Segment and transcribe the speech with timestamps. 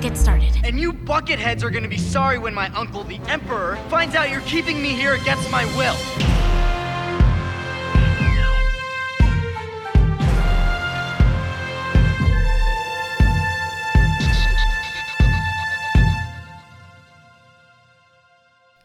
[0.00, 0.64] Let's get started.
[0.64, 4.40] And you bucketheads are gonna be sorry when my uncle, the Emperor, finds out you're
[4.46, 5.94] keeping me here against my will.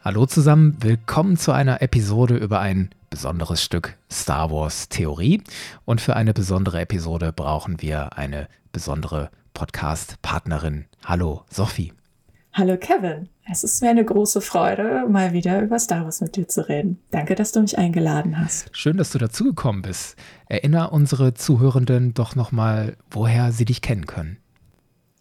[0.04, 5.42] Hallo zusammen, willkommen zu einer Episode über ein besonderes Stück Star Wars Theorie.
[5.86, 10.86] Und für eine besondere Episode brauchen wir eine besondere Podcast-Partnerin.
[11.04, 11.94] Hallo, Sophie.
[12.54, 16.48] Hallo Kevin, es ist mir eine große Freude, mal wieder über Star Wars mit dir
[16.48, 17.00] zu reden.
[17.12, 18.70] Danke, dass du mich eingeladen hast.
[18.72, 20.16] Schön, dass du dazugekommen bist.
[20.48, 24.38] Erinner unsere Zuhörenden doch nochmal, woher sie dich kennen können.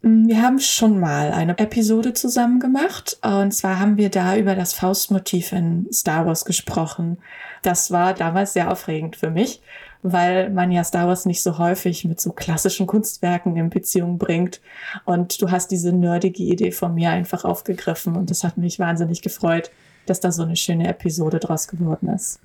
[0.03, 3.19] Mm, wir haben schon mal eine Episode zusammen gemacht.
[3.23, 7.19] Und zwar haben wir da über das Faustmotiv in Star Wars gesprochen.
[7.63, 9.63] Das war damals sehr aufregend für mich,
[10.05, 14.61] weil man ja Star Wars nicht so häufig mit so klassischen Kunstwerken in Beziehung bringt.
[15.07, 18.15] Und du hast diese nerdige Idee von mir einfach aufgegriffen.
[18.15, 19.71] Und das hat mich wahnsinnig gefreut,
[20.05, 22.39] dass da so eine schöne Episode draus geworden ist.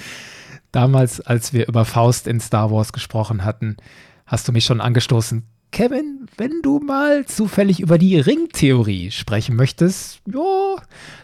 [0.72, 3.78] Damals, als wir über Faust in Star Wars gesprochen hatten,
[4.26, 10.20] hast du mich schon angestoßen, Kevin, wenn du mal zufällig über die Ringtheorie sprechen möchtest,
[10.30, 10.76] ja,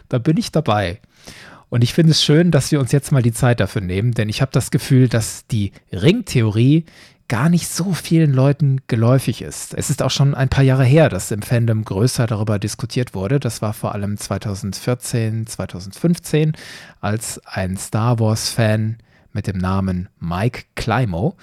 [0.09, 0.99] da bin ich dabei.
[1.69, 4.29] Und ich finde es schön, dass wir uns jetzt mal die Zeit dafür nehmen, denn
[4.29, 6.85] ich habe das Gefühl, dass die Ringtheorie
[7.27, 9.75] gar nicht so vielen Leuten geläufig ist.
[9.75, 13.39] Es ist auch schon ein paar Jahre her, dass im Fandom größer darüber diskutiert wurde.
[13.39, 16.53] Das war vor allem 2014, 2015,
[16.99, 18.97] als ein Star Wars-Fan
[19.31, 21.37] mit dem Namen Mike Climo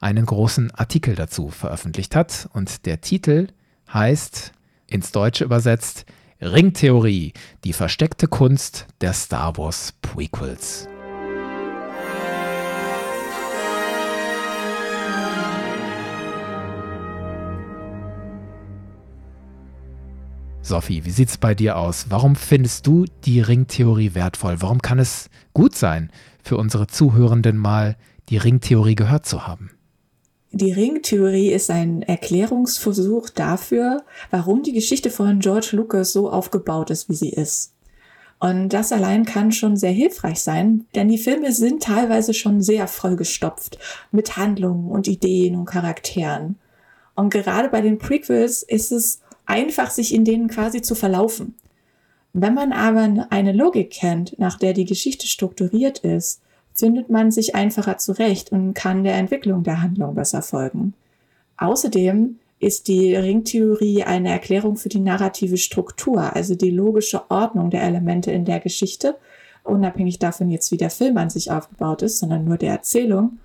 [0.00, 2.48] einen großen Artikel dazu veröffentlicht hat.
[2.52, 3.46] Und der Titel
[3.92, 4.52] heißt,
[4.88, 6.04] ins Deutsche übersetzt,
[6.40, 7.32] Ringtheorie,
[7.64, 10.86] die versteckte Kunst der Star Wars Prequels.
[20.62, 22.06] Sophie, wie sieht es bei dir aus?
[22.10, 24.62] Warum findest du die Ringtheorie wertvoll?
[24.62, 26.12] Warum kann es gut sein,
[26.44, 27.96] für unsere Zuhörenden mal
[28.28, 29.70] die Ringtheorie gehört zu haben?
[30.50, 37.08] Die Ringtheorie ist ein Erklärungsversuch dafür, warum die Geschichte von George Lucas so aufgebaut ist,
[37.08, 37.74] wie sie ist.
[38.40, 42.86] Und das allein kann schon sehr hilfreich sein, denn die Filme sind teilweise schon sehr
[42.86, 43.78] vollgestopft
[44.12, 46.56] mit Handlungen und Ideen und Charakteren.
[47.14, 51.56] Und gerade bei den Prequels ist es einfach, sich in denen quasi zu verlaufen.
[52.32, 56.40] Wenn man aber eine Logik kennt, nach der die Geschichte strukturiert ist,
[56.78, 60.94] findet man sich einfacher zurecht und kann der Entwicklung der Handlung besser folgen.
[61.56, 67.82] Außerdem ist die Ringtheorie eine Erklärung für die narrative Struktur, also die logische Ordnung der
[67.82, 69.16] Elemente in der Geschichte,
[69.64, 73.38] unabhängig davon jetzt, wie der Film an sich aufgebaut ist, sondern nur der Erzählung.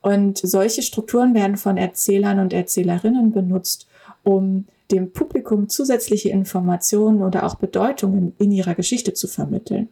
[0.00, 3.86] Und solche Strukturen werden von Erzählern und Erzählerinnen benutzt,
[4.24, 9.88] um dem Publikum zusätzliche Informationen oder auch Bedeutungen in ihrer Geschichte zu vermitteln.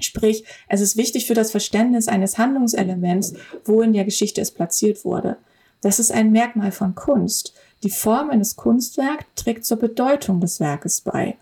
[0.00, 3.34] Sprich, es ist wichtig für das Verständnis eines Handlungselements,
[3.64, 5.36] wo in der Geschichte es platziert wurde.
[5.80, 7.54] Das ist ein Merkmal von Kunst.
[7.82, 11.36] Die Form eines Kunstwerks trägt zur Bedeutung des Werkes bei.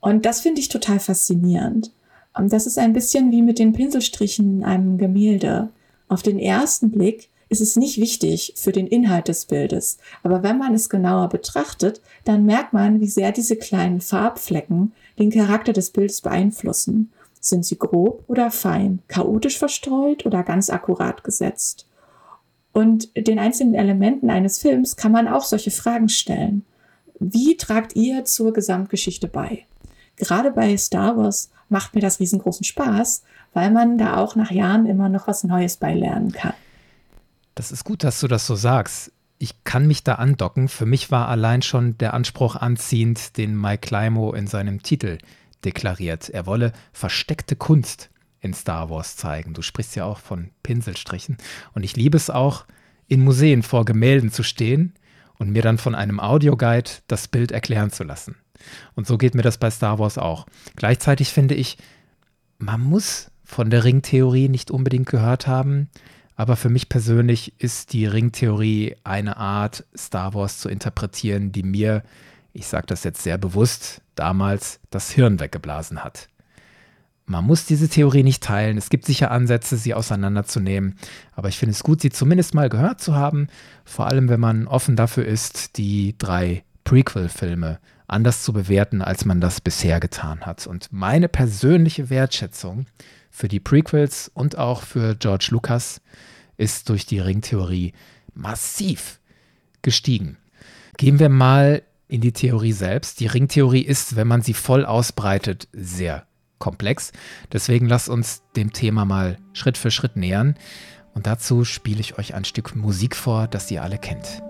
[0.00, 1.92] Und das finde ich total faszinierend.
[2.38, 5.70] Das ist ein bisschen wie mit den Pinselstrichen in einem Gemälde.
[6.08, 10.58] Auf den ersten Blick ist es nicht wichtig für den Inhalt des Bildes, aber wenn
[10.58, 15.90] man es genauer betrachtet, dann merkt man, wie sehr diese kleinen Farbflecken den Charakter des
[15.90, 17.12] Bildes beeinflussen.
[17.46, 21.86] Sind sie grob oder fein, chaotisch verstreut oder ganz akkurat gesetzt?
[22.72, 26.64] Und den einzelnen Elementen eines Films kann man auch solche Fragen stellen.
[27.20, 29.64] Wie tragt ihr zur Gesamtgeschichte bei?
[30.16, 34.84] Gerade bei Star Wars macht mir das riesengroßen Spaß, weil man da auch nach Jahren
[34.86, 36.54] immer noch was Neues beilernen kann.
[37.54, 39.12] Das ist gut, dass du das so sagst.
[39.38, 40.66] Ich kann mich da andocken.
[40.66, 45.18] Für mich war allein schon der Anspruch anziehend, den Mike Climo in seinem Titel
[45.66, 46.30] deklariert.
[46.30, 48.10] Er wolle versteckte Kunst
[48.40, 49.52] in Star Wars zeigen.
[49.52, 51.36] Du sprichst ja auch von Pinselstrichen.
[51.74, 52.64] Und ich liebe es auch,
[53.08, 54.94] in Museen vor Gemälden zu stehen
[55.38, 58.36] und mir dann von einem Audioguide das Bild erklären zu lassen.
[58.94, 60.46] Und so geht mir das bei Star Wars auch.
[60.76, 61.76] Gleichzeitig finde ich,
[62.58, 65.88] man muss von der Ringtheorie nicht unbedingt gehört haben,
[66.36, 72.02] aber für mich persönlich ist die Ringtheorie eine Art, Star Wars zu interpretieren, die mir
[72.56, 76.28] ich sage das jetzt sehr bewusst, damals das Hirn weggeblasen hat.
[77.28, 78.78] Man muss diese Theorie nicht teilen.
[78.78, 80.94] Es gibt sicher Ansätze, sie auseinanderzunehmen.
[81.32, 83.48] Aber ich finde es gut, sie zumindest mal gehört zu haben.
[83.84, 89.40] Vor allem, wenn man offen dafür ist, die drei Prequel-Filme anders zu bewerten, als man
[89.40, 90.68] das bisher getan hat.
[90.68, 92.86] Und meine persönliche Wertschätzung
[93.30, 96.00] für die Prequels und auch für George Lucas
[96.56, 97.92] ist durch die Ringtheorie
[98.34, 99.18] massiv
[99.82, 100.36] gestiegen.
[100.96, 103.20] Gehen wir mal in die Theorie selbst.
[103.20, 106.26] Die Ringtheorie ist, wenn man sie voll ausbreitet, sehr
[106.58, 107.12] komplex.
[107.52, 110.56] Deswegen lasst uns dem Thema mal Schritt für Schritt nähern.
[111.14, 114.42] Und dazu spiele ich euch ein Stück Musik vor, das ihr alle kennt.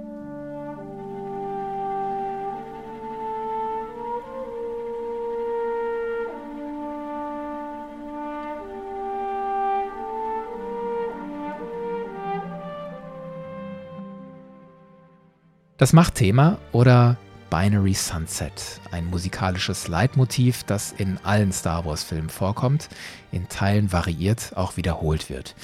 [15.78, 17.18] Das Machtthema oder
[17.58, 22.90] Binary Sunset, ein musikalisches Leitmotiv, das in allen Star Wars-Filmen vorkommt,
[23.32, 25.54] in Teilen variiert, auch wiederholt wird.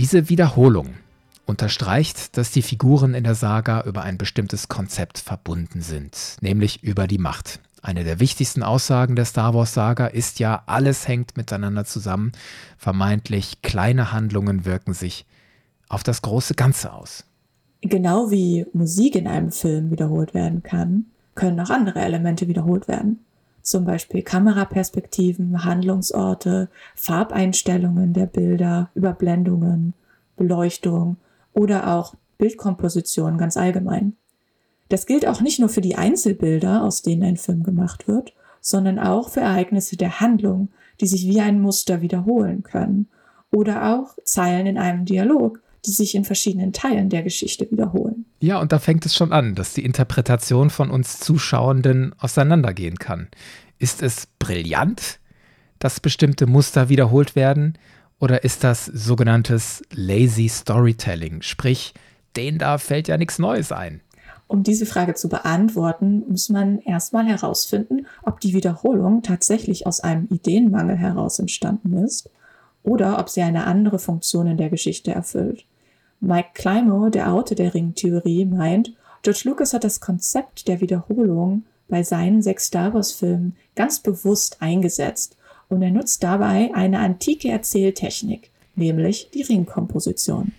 [0.00, 0.94] Diese Wiederholung
[1.44, 7.06] unterstreicht, dass die Figuren in der Saga über ein bestimmtes Konzept verbunden sind, nämlich über
[7.06, 7.60] die Macht.
[7.80, 12.32] Eine der wichtigsten Aussagen der Star Wars-Saga ist ja, alles hängt miteinander zusammen.
[12.76, 15.26] Vermeintlich kleine Handlungen wirken sich
[15.88, 17.24] auf das große Ganze aus.
[17.82, 21.06] Genau wie Musik in einem Film wiederholt werden kann,
[21.36, 23.24] können auch andere Elemente wiederholt werden.
[23.62, 29.94] Zum Beispiel Kameraperspektiven, Handlungsorte, Farbeinstellungen der Bilder, Überblendungen,
[30.36, 31.16] Beleuchtung
[31.52, 34.16] oder auch Bildkomposition ganz allgemein.
[34.88, 38.98] Das gilt auch nicht nur für die Einzelbilder, aus denen ein Film gemacht wird, sondern
[38.98, 40.68] auch für Ereignisse der Handlung,
[41.00, 43.08] die sich wie ein Muster wiederholen können.
[43.50, 48.26] Oder auch Zeilen in einem Dialog, die sich in verschiedenen Teilen der Geschichte wiederholen.
[48.38, 53.28] Ja, und da fängt es schon an, dass die Interpretation von uns Zuschauenden auseinandergehen kann.
[53.78, 55.18] Ist es brillant,
[55.78, 57.78] dass bestimmte Muster wiederholt werden?
[58.18, 61.42] Oder ist das sogenanntes Lazy Storytelling?
[61.42, 61.94] Sprich,
[62.36, 64.00] denen da fällt ja nichts Neues ein.
[64.48, 70.28] Um diese Frage zu beantworten, muss man erstmal herausfinden, ob die Wiederholung tatsächlich aus einem
[70.30, 72.30] Ideenmangel heraus entstanden ist
[72.84, 75.64] oder ob sie eine andere Funktion in der Geschichte erfüllt.
[76.20, 78.92] Mike Climo, der Autor der Ringtheorie, meint,
[79.22, 85.36] George Lucas hat das Konzept der Wiederholung bei seinen sechs Star Wars-Filmen ganz bewusst eingesetzt
[85.68, 90.52] und er nutzt dabei eine antike Erzähltechnik, nämlich die Ringkomposition.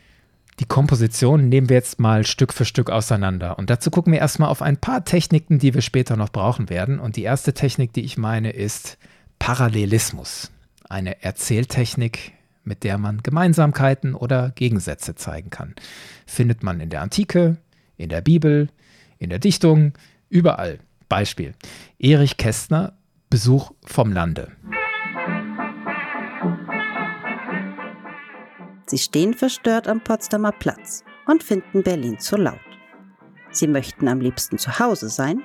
[0.59, 3.59] Die Komposition nehmen wir jetzt mal Stück für Stück auseinander.
[3.59, 6.99] Und dazu gucken wir erstmal auf ein paar Techniken, die wir später noch brauchen werden.
[6.99, 8.97] Und die erste Technik, die ich meine, ist
[9.37, 10.51] Parallelismus.
[10.89, 12.33] Eine Erzähltechnik,
[12.67, 15.73] mit der man Gemeinsamkeiten oder Gegensätze zeigen kann.
[16.25, 17.57] Findet man in der Antike,
[17.95, 18.69] in der Bibel,
[19.17, 19.93] in der Dichtung,
[20.29, 20.79] überall.
[21.09, 21.53] Beispiel.
[21.99, 22.93] Erich Kästner,
[23.29, 24.51] Besuch vom Lande.
[28.85, 32.59] Sie stehen verstört am Potsdamer Platz und finden Berlin zu laut.
[33.51, 35.41] Sie möchten am liebsten zu Hause sein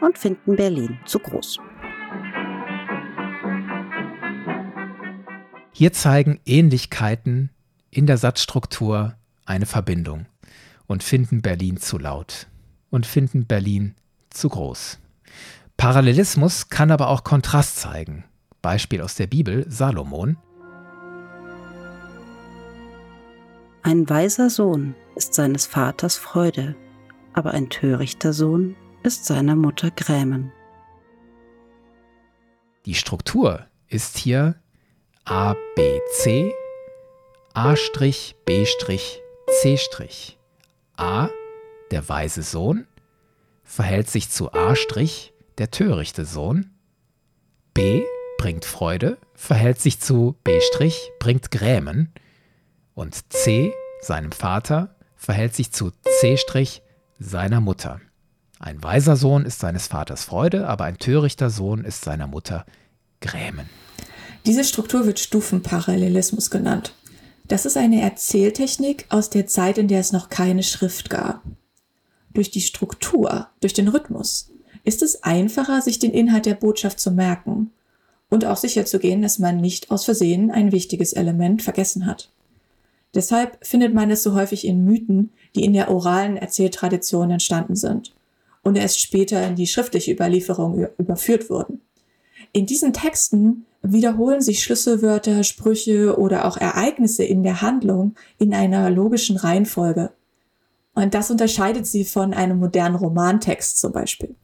[0.00, 1.58] und finden Berlin zu groß.
[5.76, 7.50] Hier zeigen Ähnlichkeiten
[7.90, 10.26] in der Satzstruktur eine Verbindung
[10.86, 12.46] und finden Berlin zu laut
[12.90, 13.96] und finden Berlin
[14.30, 15.00] zu groß.
[15.76, 18.22] Parallelismus kann aber auch Kontrast zeigen.
[18.62, 20.36] Beispiel aus der Bibel Salomon.
[23.82, 26.76] Ein weiser Sohn ist seines Vaters Freude,
[27.32, 30.52] aber ein törichter Sohn ist seiner Mutter Grämen.
[32.86, 34.54] Die Struktur ist hier
[35.26, 36.52] A, B, C,
[37.54, 37.74] A',
[38.44, 40.34] B', C'.
[40.98, 41.30] A,
[41.90, 42.86] der weise Sohn,
[43.62, 44.74] verhält sich zu A',
[45.56, 46.72] der törichte Sohn.
[47.72, 48.02] B
[48.36, 50.60] bringt Freude, verhält sich zu B',
[51.18, 52.12] bringt Grämen.
[52.94, 55.90] Und C, seinem Vater, verhält sich zu
[56.20, 56.36] C',
[57.18, 58.02] seiner Mutter.
[58.58, 62.66] Ein weiser Sohn ist seines Vaters Freude, aber ein törichter Sohn ist seiner Mutter
[63.22, 63.70] Grämen.
[64.46, 66.94] Diese Struktur wird Stufenparallelismus genannt.
[67.48, 71.42] Das ist eine Erzähltechnik aus der Zeit, in der es noch keine Schrift gab.
[72.34, 74.50] Durch die Struktur, durch den Rhythmus,
[74.82, 77.70] ist es einfacher, sich den Inhalt der Botschaft zu merken
[78.28, 82.30] und auch sicherzugehen, dass man nicht aus Versehen ein wichtiges Element vergessen hat.
[83.14, 88.12] Deshalb findet man es so häufig in Mythen, die in der oralen Erzähltradition entstanden sind
[88.62, 91.80] und erst später in die schriftliche Überlieferung überführt wurden.
[92.54, 98.90] In diesen Texten wiederholen sich Schlüsselwörter, Sprüche oder auch Ereignisse in der Handlung in einer
[98.90, 100.12] logischen Reihenfolge.
[100.94, 104.36] Und das unterscheidet sie von einem modernen Romantext zum Beispiel.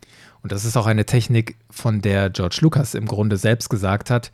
[0.42, 4.32] Und das ist auch eine Technik, von der George Lucas im Grunde selbst gesagt hat,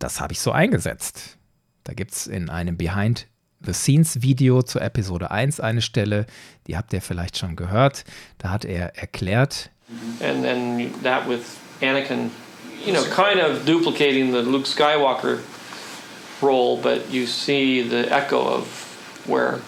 [0.00, 1.38] das habe ich so eingesetzt.
[1.84, 3.28] Da gibt es in einem Behind
[3.64, 6.26] the Scenes Video zur Episode 1 eine Stelle,
[6.66, 8.04] die habt ihr vielleicht schon gehört.
[8.38, 9.70] Da hat er erklärt.
[10.20, 11.42] And then that with
[11.80, 12.32] Anakin
[12.84, 15.42] you know, kind of duplicating the Luke Skywalker
[16.42, 18.66] role, but you see the echo of
[19.26, 19.60] where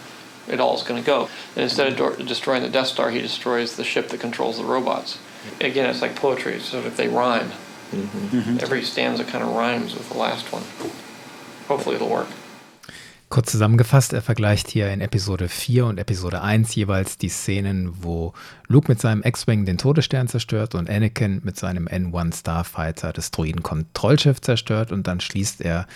[0.49, 1.29] it all is going to go.
[1.55, 5.19] And instead of destroying the Death Star, he destroys the ship that controls the robots.
[5.61, 7.51] Again, it's like poetry, so if they rhyme,
[7.91, 8.39] mm-hmm.
[8.39, 8.59] Mm-hmm.
[8.61, 10.63] every stanza kind of rhymes with the last one.
[11.69, 12.29] Hopefully it'll work.
[13.35, 18.33] Kurz zusammengefasst, er vergleicht hier in Episode 4 und Episode 1 jeweils die Szenen, wo
[18.69, 24.41] Luke mit seinem X-Wing den Todesstern zerstört und Anakin mit seinem N1 Starfighter das Droiden-Kontrollschiff
[24.41, 25.89] zerstört und dann schließt er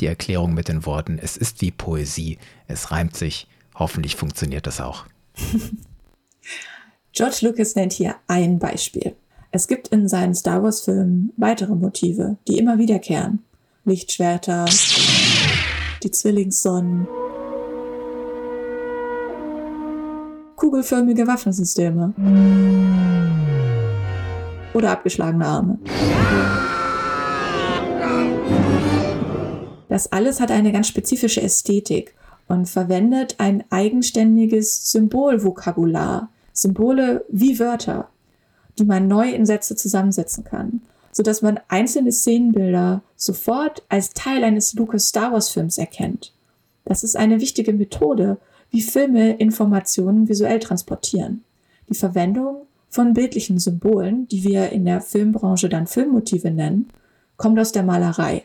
[0.00, 4.80] die Erklärung mit den Worten, es ist wie Poesie, es reimt sich, hoffentlich funktioniert das
[4.80, 5.04] auch.
[7.12, 9.16] George Lucas nennt hier ein Beispiel.
[9.50, 13.40] Es gibt in seinen Star Wars-Filmen weitere Motive, die immer wiederkehren.
[13.84, 14.64] Lichtschwerter,
[16.06, 17.08] die Zwillingssonnen,
[20.54, 22.14] kugelförmige Waffensysteme.
[24.72, 25.78] Oder abgeschlagene Arme.
[29.88, 32.14] Das alles hat eine ganz spezifische Ästhetik
[32.46, 38.08] und verwendet ein eigenständiges Symbolvokabular, Symbole wie Wörter,
[38.78, 40.82] die man neu in Sätze zusammensetzen kann,
[41.16, 46.34] sodass man einzelne Szenenbilder sofort als Teil eines Lucas Star Wars Films erkennt.
[46.84, 48.36] Das ist eine wichtige Methode,
[48.70, 51.42] wie Filme Informationen visuell transportieren.
[51.88, 56.90] Die Verwendung von bildlichen Symbolen, die wir in der Filmbranche dann Filmmotive nennen,
[57.38, 58.44] kommt aus der Malerei.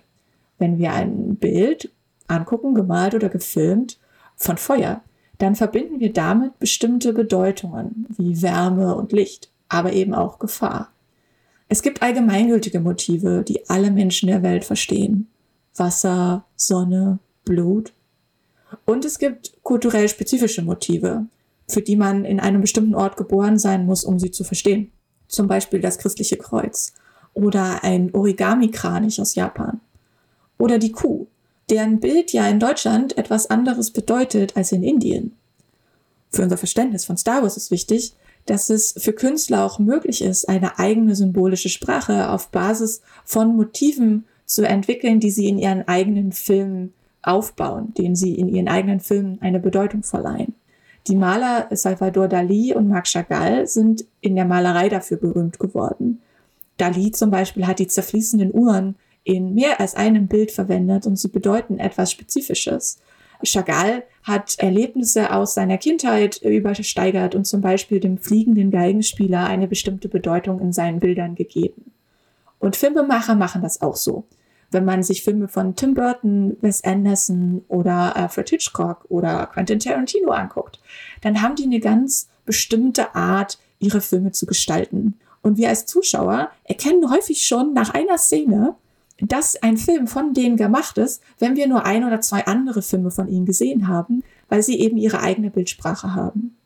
[0.57, 1.91] Wenn wir ein Bild
[2.27, 3.99] angucken, gemalt oder gefilmt,
[4.37, 5.01] von Feuer,
[5.39, 10.87] dann verbinden wir damit bestimmte Bedeutungen wie Wärme und Licht, aber eben auch Gefahr.
[11.71, 15.29] Es gibt allgemeingültige Motive, die alle Menschen der Welt verstehen.
[15.73, 17.93] Wasser, Sonne, Blut.
[18.83, 21.27] Und es gibt kulturell spezifische Motive,
[21.69, 24.91] für die man in einem bestimmten Ort geboren sein muss, um sie zu verstehen.
[25.29, 26.91] Zum Beispiel das christliche Kreuz
[27.33, 29.79] oder ein Origami-Kranich aus Japan
[30.57, 31.27] oder die Kuh,
[31.69, 35.37] deren Bild ja in Deutschland etwas anderes bedeutet als in Indien.
[36.31, 38.13] Für unser Verständnis von Star Wars ist wichtig,
[38.45, 44.25] dass es für Künstler auch möglich ist, eine eigene symbolische Sprache auf Basis von Motiven
[44.45, 49.37] zu entwickeln, die sie in ihren eigenen Filmen aufbauen, denen sie in ihren eigenen Filmen
[49.41, 50.55] eine Bedeutung verleihen.
[51.07, 56.21] Die Maler Salvador Dali und Marc Chagall sind in der Malerei dafür berühmt geworden.
[56.77, 61.27] Dali zum Beispiel hat die zerfließenden Uhren in mehr als einem Bild verwendet und sie
[61.27, 62.99] bedeuten etwas Spezifisches.
[63.43, 70.09] Chagall hat Erlebnisse aus seiner Kindheit übersteigert und zum Beispiel dem fliegenden Geigenspieler eine bestimmte
[70.09, 71.91] Bedeutung in seinen Bildern gegeben.
[72.59, 74.25] Und Filmemacher machen das auch so.
[74.69, 80.31] Wenn man sich Filme von Tim Burton, Wes Anderson oder Alfred Hitchcock oder Quentin Tarantino
[80.31, 80.79] anguckt,
[81.21, 85.19] dann haben die eine ganz bestimmte Art, ihre Filme zu gestalten.
[85.41, 88.75] Und wir als Zuschauer erkennen häufig schon nach einer Szene,
[89.21, 93.11] dass ein Film von denen gemacht ist, wenn wir nur ein oder zwei andere Filme
[93.11, 96.57] von ihnen gesehen haben, weil sie eben ihre eigene Bildsprache haben.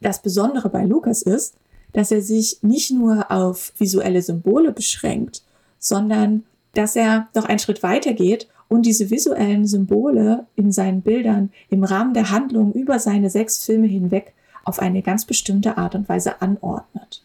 [0.00, 1.54] Das Besondere bei Lukas ist,
[1.92, 5.42] dass er sich nicht nur auf visuelle Symbole beschränkt,
[5.78, 11.50] sondern dass er noch einen Schritt weiter geht und diese visuellen Symbole in seinen Bildern
[11.70, 14.34] im Rahmen der Handlung über seine sechs Filme hinweg
[14.64, 17.22] auf eine ganz bestimmte Art und Weise anordnet.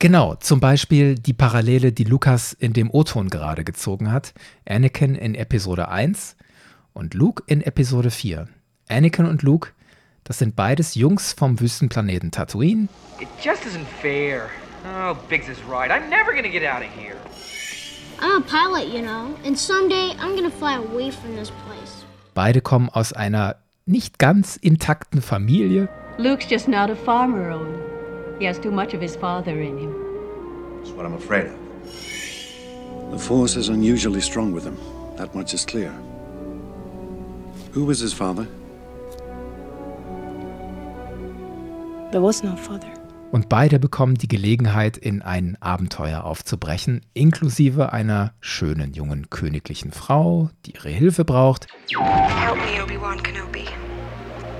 [0.00, 4.32] Genau, zum Beispiel die Parallele, die Lukas in dem O-Ton gerade gezogen hat.
[4.66, 6.36] Anakin in Episode 1
[6.94, 8.48] und Luke in Episode 4.
[8.88, 9.72] Anakin und Luke,
[10.24, 12.88] das sind beides Jungs vom Wüstenplaneten Tatooine.
[13.20, 14.48] It just isn't fair.
[14.86, 15.90] Oh, Biggs is right.
[15.90, 17.16] I'm never gonna get out of here.
[18.22, 22.06] I'm a pilot, you know, and someday I'm gonna fly away from this place.
[22.32, 25.90] Beide kommen aus einer nicht ganz intakten Familie.
[26.16, 27.89] Luke's just not a farmer, Owen.
[28.40, 29.94] He has too much of his father in him.
[30.78, 33.10] That's what I'm afraid of.
[33.10, 34.78] The Force is unusually strong with him.
[35.18, 35.92] That much is clear.
[37.72, 38.46] Who was his father?
[42.12, 42.90] There was no father.
[43.30, 50.48] Und beide bekommen die Gelegenheit, in ein Abenteuer aufzubrechen, inklusive einer schönen jungen königlichen Frau,
[50.64, 51.66] die ihre Hilfe braucht.
[51.90, 53.66] Help me, Obi-Wan Kenobi.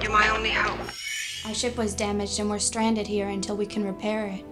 [0.03, 1.00] You're my only hope.
[1.47, 4.45] Our ship was damaged and we're stranded here until we can repair it.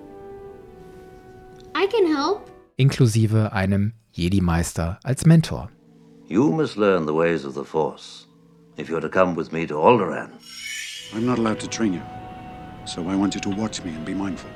[1.74, 2.50] I can help.
[2.76, 5.70] Inklusive einem Jedi-Meister als Mentor.
[6.28, 8.26] You must learn the ways of the Force
[8.76, 10.30] if you're to come with me to Alderaan.
[11.14, 12.02] I'm not allowed to train you,
[12.84, 14.50] so I want you to watch me and be mindful.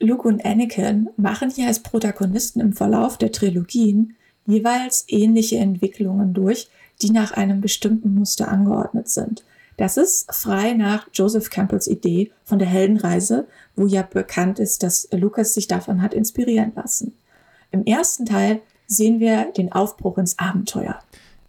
[0.00, 6.68] Luke und Anakin machen hier als Protagonisten im Verlauf der Trilogien jeweils ähnliche Entwicklungen durch,
[7.00, 9.44] die nach einem bestimmten Muster angeordnet sind.
[9.76, 15.08] Das ist frei nach Joseph Campbells Idee von der Heldenreise, wo ja bekannt ist, dass
[15.12, 17.16] Lucas sich davon hat inspirieren lassen.
[17.70, 20.98] Im ersten Teil sehen wir den Aufbruch ins Abenteuer.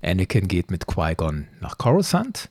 [0.01, 2.49] Anakin geht mit Qui-Gon nach Coruscant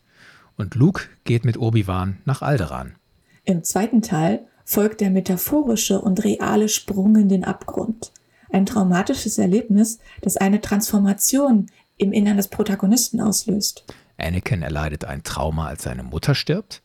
[0.57, 2.97] und Luke geht mit Obi-Wan nach Alderaan.
[3.45, 8.13] Im zweiten Teil folgt der metaphorische und reale Sprung in den Abgrund.
[8.51, 13.85] Ein traumatisches Erlebnis, das eine Transformation im Innern des Protagonisten auslöst.
[14.23, 16.83] Anakin erleidet ein Trauma, als seine Mutter stirbt.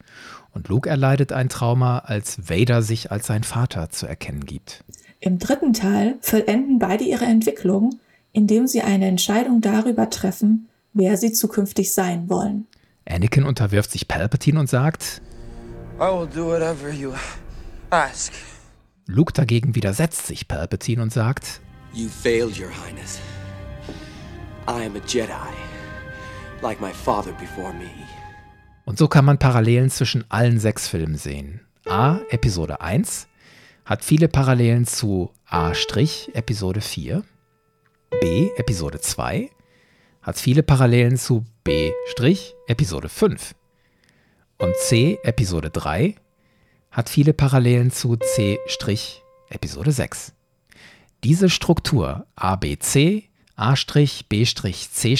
[0.54, 4.84] Und Luke erleidet ein Trauma, als Vader sich als sein Vater zu erkennen gibt.
[5.20, 8.00] Im dritten Teil vollenden beide ihre Entwicklung,
[8.34, 12.68] indem sie eine Entscheidung darüber treffen, wer sie zukünftig sein wollen.
[13.06, 15.22] Anakin unterwirft sich Palpatine und sagt,
[16.00, 17.14] I will do whatever you
[17.90, 18.34] ask.
[19.08, 21.62] Luke dagegen widersetzt sich Palpatine und sagt,
[21.94, 23.20] You failed, Your Highness.
[24.68, 25.32] I am a Jedi,
[26.62, 27.90] like my father before me.
[28.86, 31.62] Und so kann man Parallelen zwischen allen sechs Filmen sehen.
[31.86, 33.28] A, Episode 1,
[33.86, 35.74] hat viele Parallelen zu A'
[36.34, 37.24] Episode 4.
[38.22, 39.50] B, Episode 2,
[40.22, 41.92] hat viele Parallelen zu B'
[42.68, 43.56] Episode 5.
[44.58, 46.16] Und C, Episode 3,
[46.92, 48.60] hat viele Parallelen zu C'
[49.50, 50.34] Episode 6.
[51.24, 53.76] Diese Struktur ABC, A',
[54.30, 55.18] B', C'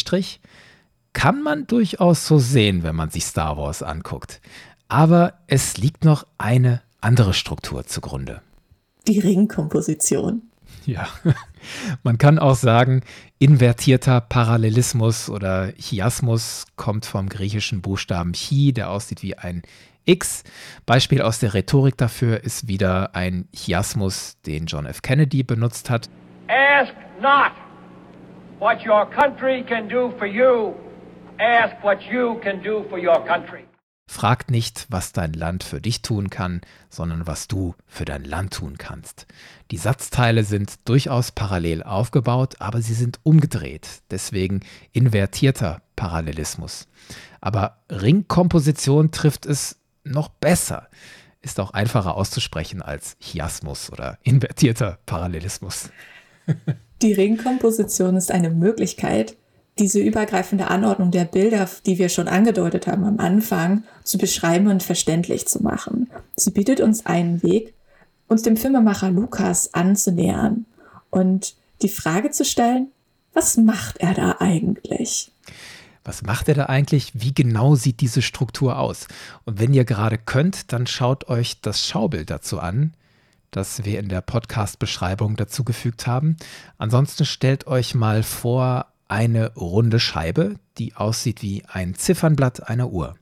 [1.18, 4.40] kann man durchaus so sehen, wenn man sich Star Wars anguckt.
[4.88, 8.44] Aber es liegt noch eine andere Struktur zugrunde.
[9.08, 10.44] Die Ringkomposition.
[10.86, 11.08] Ja,
[12.04, 13.02] man kann auch sagen,
[13.40, 19.64] invertierter Parallelismus oder Chiasmus kommt vom griechischen Buchstaben Chi, der aussieht wie ein
[20.06, 20.44] X.
[20.86, 25.02] Beispiel aus der Rhetorik dafür ist wieder ein Chiasmus, den John F.
[25.02, 26.12] Kennedy benutzt hat.
[26.48, 27.54] Ask not
[28.60, 30.76] what your country can do for you.
[31.40, 33.66] Ask what you can do for your country.
[34.10, 38.54] Fragt nicht, was dein Land für dich tun kann, sondern was du für dein Land
[38.54, 39.28] tun kannst.
[39.70, 44.62] Die Satzteile sind durchaus parallel aufgebaut, aber sie sind umgedreht, deswegen
[44.94, 46.88] invertierter Parallelismus.
[47.42, 50.88] Aber Ringkomposition trifft es noch besser.
[51.42, 55.92] Ist auch einfacher auszusprechen als Chiasmus oder invertierter Parallelismus.
[57.04, 59.38] Die Ringkomposition ist eine Möglichkeit,
[59.80, 64.84] diese übergreifende Anordnung der Bilder, die wir schon angedeutet haben am Anfang, zu beschreiben und
[64.84, 66.10] verständlich zu machen.
[66.36, 67.74] Sie bietet uns einen Weg,
[68.28, 70.66] uns dem Filmemacher Lukas anzunähern
[71.10, 72.88] und die Frage zu stellen,
[73.34, 75.32] was macht er da eigentlich?
[76.04, 77.12] Was macht er da eigentlich?
[77.14, 79.08] Wie genau sieht diese Struktur aus?
[79.46, 82.94] Und wenn ihr gerade könnt, dann schaut euch das Schaubild dazu an,
[83.52, 86.38] das wir in der Podcast-Beschreibung dazu gefügt haben.
[86.78, 93.16] Ansonsten stellt euch mal vor eine runde Scheibe, die aussieht wie ein Ziffernblatt einer Uhr.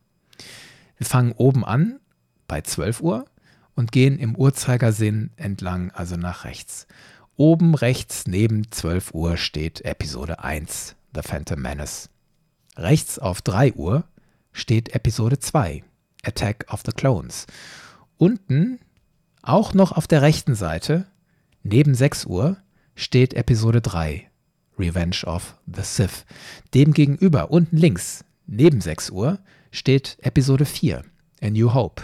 [0.97, 1.99] Wir fangen oben an
[2.47, 3.25] bei 12 Uhr
[3.75, 6.87] und gehen im Uhrzeigersinn entlang, also nach rechts.
[7.35, 12.09] Oben rechts neben 12 Uhr steht Episode 1, The Phantom Menace.
[12.77, 14.05] Rechts auf 3 Uhr
[14.53, 15.83] steht Episode 2,
[16.23, 17.45] Attack of the Clones.
[18.17, 18.79] Unten,
[19.41, 21.07] auch noch auf der rechten Seite,
[21.63, 22.57] neben 6 Uhr,
[22.95, 24.29] steht Episode 3,
[24.77, 26.25] Revenge of the Sith.
[26.73, 29.39] Demgegenüber, unten links, neben 6 Uhr,
[29.71, 31.03] steht Episode 4,
[31.41, 32.03] A New Hope.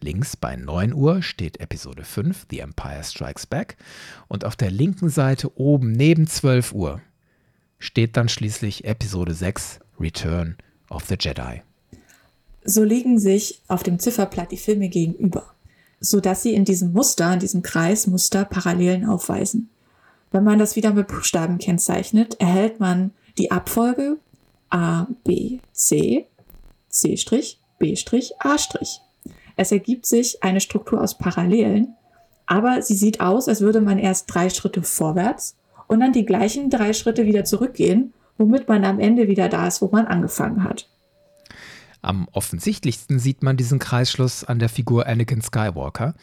[0.00, 3.76] Links bei 9 Uhr steht Episode 5, The Empire Strikes Back.
[4.28, 7.00] Und auf der linken Seite oben neben 12 Uhr
[7.78, 10.56] steht dann schließlich Episode 6, Return
[10.90, 11.62] of the Jedi.
[12.64, 15.54] So liegen sich auf dem Zifferblatt die Filme gegenüber,
[16.00, 19.70] sodass sie in diesem Muster, in diesem Kreismuster Parallelen aufweisen.
[20.30, 24.18] Wenn man das wieder mit Buchstaben kennzeichnet, erhält man die Abfolge
[24.70, 26.26] A, B, C,
[26.88, 27.16] C',
[27.78, 27.94] B',
[28.40, 28.56] A'.
[29.56, 31.94] Es ergibt sich eine Struktur aus Parallelen,
[32.46, 36.70] aber sie sieht aus, als würde man erst drei Schritte vorwärts und dann die gleichen
[36.70, 40.88] drei Schritte wieder zurückgehen, womit man am Ende wieder da ist, wo man angefangen hat.
[42.00, 46.14] Am offensichtlichsten sieht man diesen Kreisschluss an der Figur Anakin Skywalker.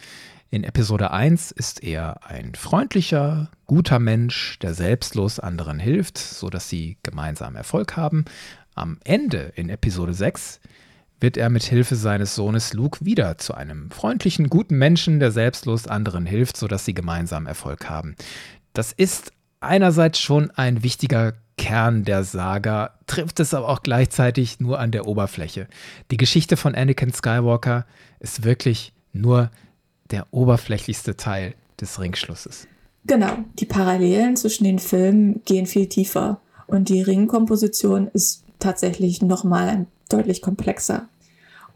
[0.51, 6.97] In Episode 1 ist er ein freundlicher, guter Mensch, der selbstlos anderen hilft, sodass sie
[7.03, 8.25] gemeinsam Erfolg haben.
[8.75, 10.59] Am Ende in Episode 6
[11.19, 15.87] wird er mit Hilfe seines Sohnes Luke wieder zu einem freundlichen, guten Menschen, der selbstlos
[15.87, 18.15] anderen hilft, sodass sie gemeinsam Erfolg haben.
[18.73, 24.79] Das ist einerseits schon ein wichtiger Kern der Saga, trifft es aber auch gleichzeitig nur
[24.79, 25.67] an der Oberfläche.
[26.11, 27.85] Die Geschichte von Anakin Skywalker
[28.19, 29.49] ist wirklich nur
[30.11, 32.67] der oberflächlichste Teil des Ringschlusses.
[33.05, 39.85] Genau, die Parallelen zwischen den Filmen gehen viel tiefer und die Ringkomposition ist tatsächlich nochmal
[40.09, 41.07] deutlich komplexer.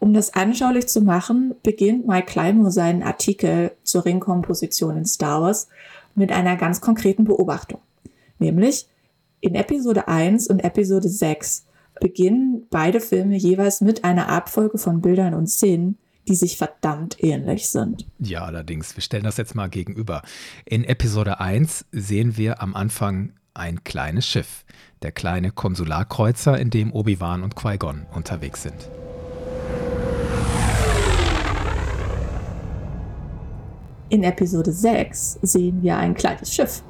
[0.00, 5.68] Um das anschaulich zu machen, beginnt Mike Climo seinen Artikel zur Ringkomposition in Star Wars
[6.14, 7.80] mit einer ganz konkreten Beobachtung.
[8.38, 8.88] Nämlich
[9.40, 11.66] in Episode 1 und Episode 6
[12.00, 17.68] beginnen beide Filme jeweils mit einer Abfolge von Bildern und Szenen, die sich verdammt ähnlich
[17.70, 18.06] sind.
[18.18, 20.22] Ja, allerdings, wir stellen das jetzt mal gegenüber.
[20.64, 24.64] In Episode 1 sehen wir am Anfang ein kleines Schiff,
[25.02, 28.88] der kleine Konsularkreuzer, in dem Obi-Wan und Qui-Gon unterwegs sind.
[34.08, 36.82] In Episode 6 sehen wir ein kleines Schiff,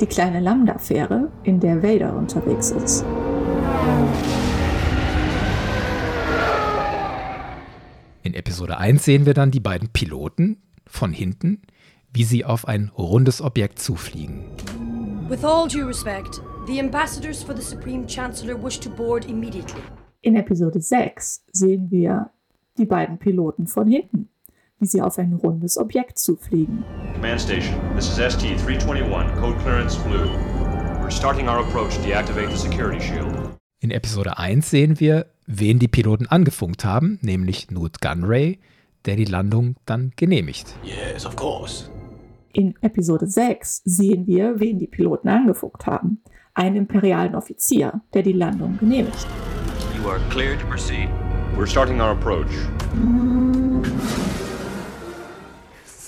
[0.00, 3.04] die kleine Lambda-Fähre, in der Vader unterwegs ist.
[8.34, 11.62] In Episode 1 sehen wir dann die beiden Piloten von hinten,
[12.12, 14.46] wie sie auf ein rundes Objekt zufliegen.
[15.28, 19.80] With all due respect, the ambassadors for the Supreme Chancellor wish to board immediately.
[20.22, 22.30] In Episode 6 sehen wir
[22.76, 24.28] die beiden Piloten von hinten,
[24.80, 26.82] wie sie auf ein rundes Objekt zufliegen.
[27.14, 30.28] Command Station, this is ST-321, code clearance blue.
[31.00, 31.96] We're starting our approach.
[32.02, 33.53] Deactivate the security shield.
[33.84, 38.58] In Episode 1 sehen wir, wen die Piloten angefunkt haben, nämlich Newt Gunray,
[39.04, 40.74] der die Landung dann genehmigt.
[40.82, 41.90] Yes, of course.
[42.54, 46.22] In Episode 6 sehen wir, wen die Piloten angefunkt haben.
[46.54, 49.26] Einen imperialen Offizier, der die Landung genehmigt.
[50.02, 51.10] You are cleared to proceed.
[51.54, 52.48] We're starting our approach.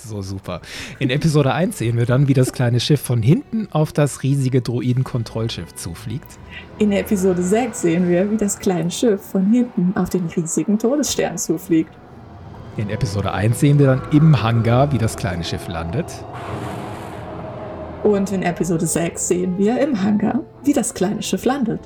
[0.07, 0.61] So super.
[0.99, 4.61] In Episode 1 sehen wir dann, wie das kleine Schiff von hinten auf das riesige
[4.61, 6.39] Droiden-Kontrollschiff zufliegt.
[6.79, 11.37] In Episode 6 sehen wir, wie das kleine Schiff von hinten auf den riesigen Todesstern
[11.37, 11.91] zufliegt.
[12.77, 16.05] In Episode 1 sehen wir dann im Hangar, wie das kleine Schiff landet.
[18.03, 21.81] Und in Episode 6 sehen wir im Hangar, wie das kleine Schiff landet.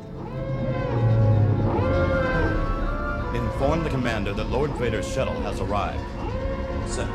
[3.34, 6.00] Inform the commander that Lord Vader's shuttle has arrived.
[6.88, 7.08] Sir.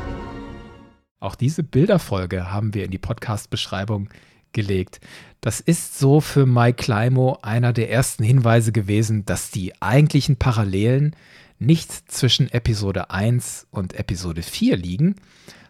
[1.19, 4.09] Auch diese Bilderfolge haben wir in die Podcast-Beschreibung
[4.53, 4.99] gelegt.
[5.41, 11.15] Das ist so für Mike Climo einer der ersten Hinweise gewesen, dass die eigentlichen Parallelen
[11.59, 15.15] nicht zwischen Episode 1 und Episode 4 liegen,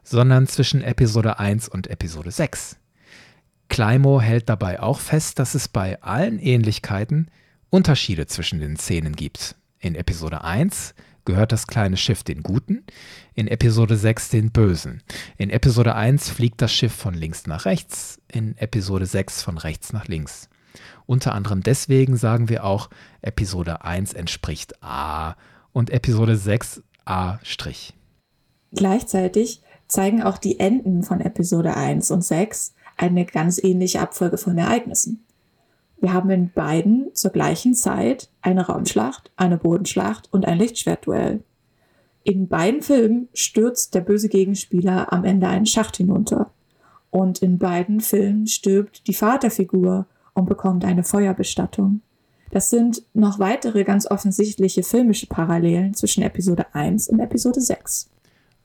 [0.04, 2.78] sondern zwischen Episode 1 und Episode 6.
[3.70, 7.30] Climo hält dabei auch fest, dass es bei allen Ähnlichkeiten
[7.70, 9.56] Unterschiede zwischen den Szenen gibt.
[9.80, 10.94] In Episode 1
[11.28, 12.86] gehört das kleine Schiff den Guten,
[13.36, 15.04] in Episode 6 den Bösen.
[15.38, 19.92] In Episode 1 fliegt das Schiff von links nach rechts, in Episode 6 von rechts
[19.92, 20.50] nach links.
[21.06, 22.90] Unter anderem deswegen sagen wir auch,
[23.22, 25.36] Episode 1 entspricht A
[25.74, 27.40] und Episode 6 A'.
[28.72, 34.58] Gleichzeitig zeigen auch die Enden von Episode 1 und 6 eine ganz ähnliche Abfolge von
[34.58, 35.27] Ereignissen.
[36.00, 41.44] Wir haben in beiden zur gleichen Zeit eine Raumschlacht, eine Bodenschlacht und ein Lichtschwertduell.
[42.24, 46.52] In beiden Filmen stürzt der böse Gegenspieler am Ende einen Schacht hinunter.
[47.10, 52.02] Und in beiden Filmen stirbt die Vaterfigur und bekommt eine Feuerbestattung.
[52.52, 58.10] Das sind noch weitere ganz offensichtliche filmische Parallelen zwischen Episode 1 und Episode 6.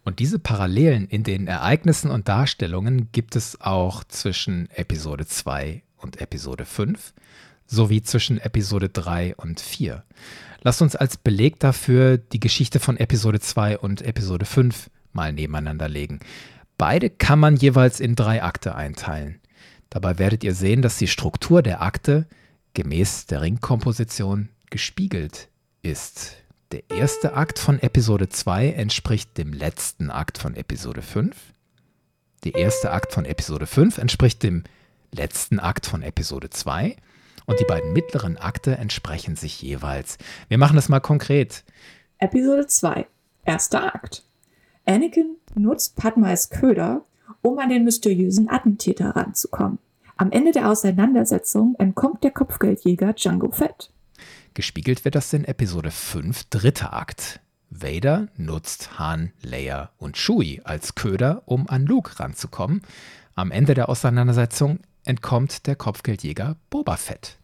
[0.05, 6.21] Und diese Parallelen in den Ereignissen und Darstellungen gibt es auch zwischen Episode 2 und
[6.21, 7.15] Episode 5
[7.67, 10.05] sowie zwischen Episode 3 und 4.
[10.63, 15.89] Lasst uns als Beleg dafür die Geschichte von Episode 2 und Episode 5 mal nebeneinander
[15.89, 16.21] legen.
[16.79, 19.41] Beide kann man jeweils in drei Akte einteilen.
[19.91, 22.27] Dabei werdet ihr sehen, dass die Struktur der Akte
[22.75, 25.49] gemäß der Ringkomposition gespiegelt
[25.83, 26.37] ist.
[26.73, 31.37] Der erste Akt von Episode 2 entspricht dem letzten Akt von Episode 5.
[32.45, 34.65] Der erste Akt von Episode 5 entspricht dem
[35.15, 36.97] letzten Akt von Episode 2
[37.47, 40.19] und die beiden mittleren Akte entsprechen sich jeweils.
[40.49, 41.65] Wir machen das mal konkret.
[42.19, 43.07] Episode 2,
[43.45, 44.25] erster Akt.
[44.87, 47.05] Anakin nutzt Padma als Köder,
[47.41, 49.79] um an den mysteriösen Attentäter ranzukommen.
[50.17, 53.91] Am Ende der Auseinandersetzung entkommt der Kopfgeldjäger Django Fett.
[54.55, 57.41] Gespiegelt wird das in Episode 5, dritter Akt.
[57.71, 62.83] Vader nutzt Han, Leia und Chewie als Köder, um an Luke ranzukommen.
[63.35, 67.39] Am Ende der Auseinandersetzung entkommt der Kopfgeldjäger Boba Fett.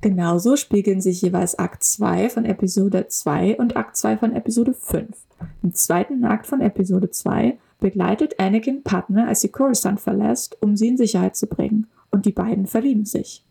[0.00, 5.16] Genauso spiegeln sich jeweils Akt 2 von Episode 2 und Akt 2 von Episode 5.
[5.62, 10.88] Im zweiten Akt von Episode 2 begleitet Anakin Padme, als sie Coruscant verlässt, um sie
[10.88, 11.86] in Sicherheit zu bringen.
[12.10, 13.44] Und die beiden verlieben sich.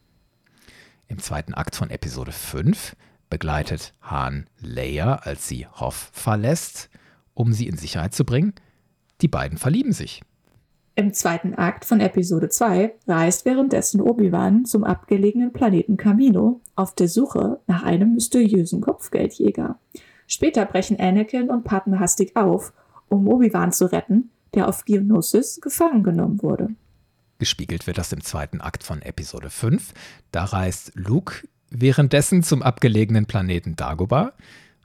[1.07, 2.95] Im zweiten Akt von Episode 5
[3.29, 6.89] begleitet Han Leia, als sie Hoff verlässt,
[7.33, 8.53] um sie in Sicherheit zu bringen.
[9.21, 10.21] Die beiden verlieben sich.
[10.99, 17.07] Im zweiten Akt von Episode 2 reist währenddessen Obi-Wan zum abgelegenen Planeten Camino auf der
[17.07, 19.79] Suche nach einem mysteriösen Kopfgeldjäger.
[20.27, 22.73] Später brechen Anakin und Padme hastig auf,
[23.07, 26.67] um Obi-Wan zu retten, der auf Geonosis gefangen genommen wurde.
[27.37, 29.93] Gespiegelt wird das im zweiten Akt von Episode 5.
[30.33, 34.33] Da reist Luke währenddessen zum abgelegenen Planeten Dagobah.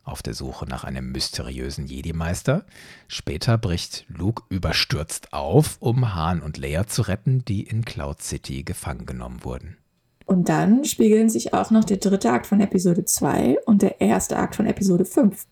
[0.05, 2.65] Auf der Suche nach einem mysteriösen Jedi-Meister.
[3.09, 8.63] Später bricht Luke überstürzt auf, um Han und Leia zu retten, die in Cloud City
[8.63, 9.79] gefangen genommen wurden.
[10.27, 14.37] Und dann spiegeln sich auch noch der dritte Akt von Episode 2 und der erste
[14.37, 15.47] Akt von Episode 5.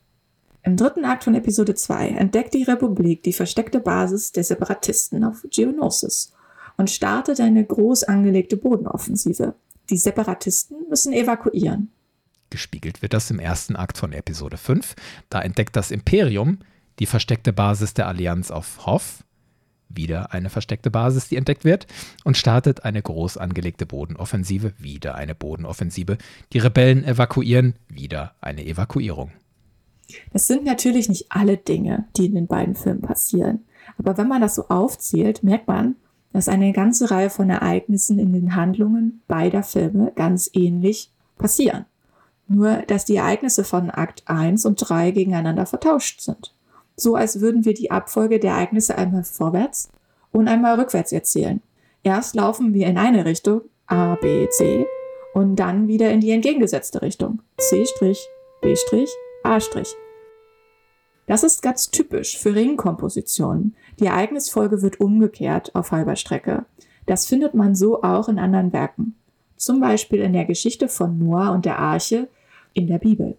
[0.64, 5.44] Im dritten Akt von Episode 2 entdeckt die Republik die versteckte Basis der Separatisten auf
[5.50, 6.32] Geonosis
[6.76, 9.54] und startet eine groß angelegte Bodenoffensive.
[9.90, 11.90] Die Separatisten müssen evakuieren.
[12.52, 14.94] Gespiegelt wird das im ersten Akt von Episode 5.
[15.30, 16.58] Da entdeckt das Imperium
[16.98, 19.24] die versteckte Basis der Allianz auf Hoth
[19.88, 21.86] wieder eine versteckte Basis, die entdeckt wird,
[22.24, 26.18] und startet eine groß angelegte Bodenoffensive, wieder eine Bodenoffensive.
[26.52, 29.32] Die Rebellen evakuieren, wieder eine Evakuierung.
[30.32, 33.60] Das sind natürlich nicht alle Dinge, die in den beiden Filmen passieren.
[33.98, 35.96] Aber wenn man das so aufzählt, merkt man,
[36.32, 41.84] dass eine ganze Reihe von Ereignissen in den Handlungen beider Filme ganz ähnlich passieren.
[42.48, 46.52] Nur, dass die Ereignisse von Akt 1 und 3 gegeneinander vertauscht sind
[46.96, 49.90] so als würden wir die Abfolge der Ereignisse einmal vorwärts
[50.30, 51.60] und einmal rückwärts erzählen.
[52.02, 54.86] Erst laufen wir in eine Richtung, A, B, C,
[55.34, 58.74] und dann wieder in die entgegengesetzte Richtung, C', B',
[59.44, 59.86] A'.
[61.26, 63.76] Das ist ganz typisch für Ringkompositionen.
[63.98, 66.66] Die Ereignisfolge wird umgekehrt auf halber Strecke.
[67.06, 69.16] Das findet man so auch in anderen Werken.
[69.62, 72.28] Zum Beispiel in der Geschichte von Noah und der Arche
[72.72, 73.36] in der Bibel.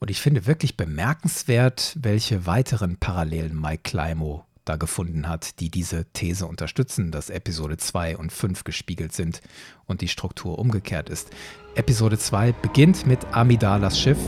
[0.00, 6.06] Und ich finde wirklich bemerkenswert, welche weiteren Parallelen Mike Climo da gefunden hat, die diese
[6.06, 9.42] These unterstützen, dass Episode 2 und 5 gespiegelt sind
[9.86, 11.30] und die Struktur umgekehrt ist.
[11.76, 14.18] Episode 2 beginnt mit Amidalas Schiff,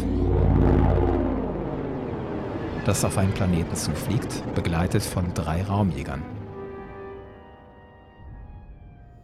[2.84, 6.35] das auf einen Planeten zufliegt, begleitet von drei Raumjägern.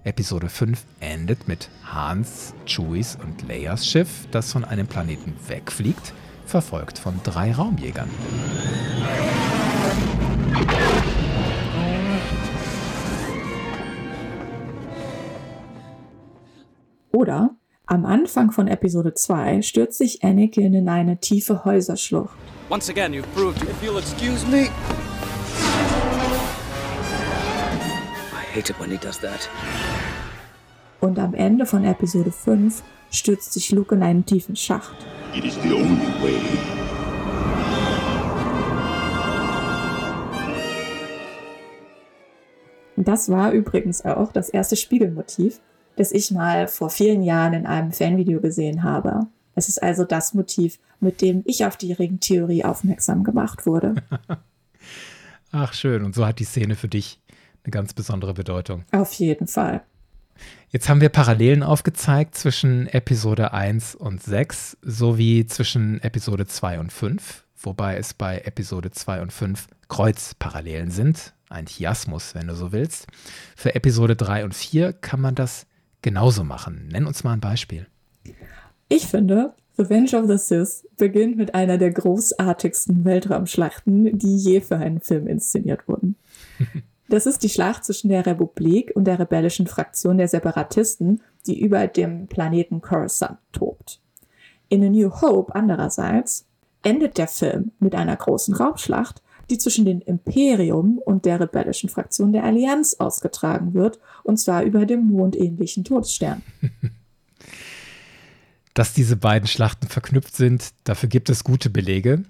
[0.05, 6.13] Episode 5 endet mit Hans, Chewies und Leias Schiff, das von einem Planeten wegfliegt
[6.45, 8.11] verfolgt von drei Raumjägern.
[17.13, 17.51] Oder
[17.87, 22.37] am Anfang von Episode 2 stürzt sich Anakin in eine tiefe Häuserschlucht.
[22.71, 24.69] Once again, you've proved you feel excuse me.
[28.33, 29.49] I hate it when he does that.
[31.03, 34.95] Und am Ende von Episode 5 stürzt sich Luke in einen tiefen Schacht.
[35.35, 36.41] It is the only way.
[42.97, 45.61] Das war übrigens auch das erste Spiegelmotiv,
[45.97, 49.27] das ich mal vor vielen Jahren in einem Fanvideo gesehen habe.
[49.57, 53.97] Es ist also das Motiv, mit dem ich auf die Ringtheorie aufmerksam gemacht wurde.
[55.51, 57.21] Ach schön, und so hat die Szene für dich
[57.65, 58.85] eine ganz besondere Bedeutung.
[58.93, 59.83] Auf jeden Fall.
[60.71, 66.93] Jetzt haben wir Parallelen aufgezeigt zwischen Episode 1 und 6 sowie zwischen Episode 2 und
[66.93, 72.73] 5, wobei es bei Episode 2 und 5 Kreuzparallelen sind, ein Chiasmus, wenn du so
[72.73, 73.07] willst.
[73.55, 75.67] Für Episode 3 und 4 kann man das
[76.01, 76.89] genauso machen.
[76.91, 77.87] Nenn uns mal ein Beispiel.
[78.89, 84.77] Ich finde, Revenge of the Sith beginnt mit einer der großartigsten Weltraumschlachten, die je für
[84.77, 86.17] einen Film inszeniert wurden.
[87.13, 91.87] Das ist die Schlacht zwischen der Republik und der rebellischen Fraktion der Separatisten, die über
[91.87, 94.01] dem Planeten Coruscant tobt.
[94.71, 96.47] In A New Hope andererseits
[96.83, 99.21] endet der Film mit einer großen Raumschlacht,
[99.51, 104.87] die zwischen dem Imperium und der rebellischen Fraktion der Allianz ausgetragen wird, und zwar über
[104.87, 106.41] dem mondähnlichen Todesstern.
[108.73, 112.23] Dass diese beiden Schlachten verknüpft sind, dafür gibt es gute Belege.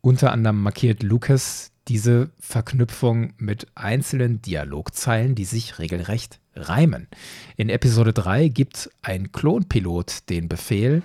[0.00, 7.08] Unter anderem markiert Lucas diese Verknüpfung mit einzelnen Dialogzeilen, die sich regelrecht reimen.
[7.56, 11.02] In Episode 3 gibt ein Klonpilot den Befehl.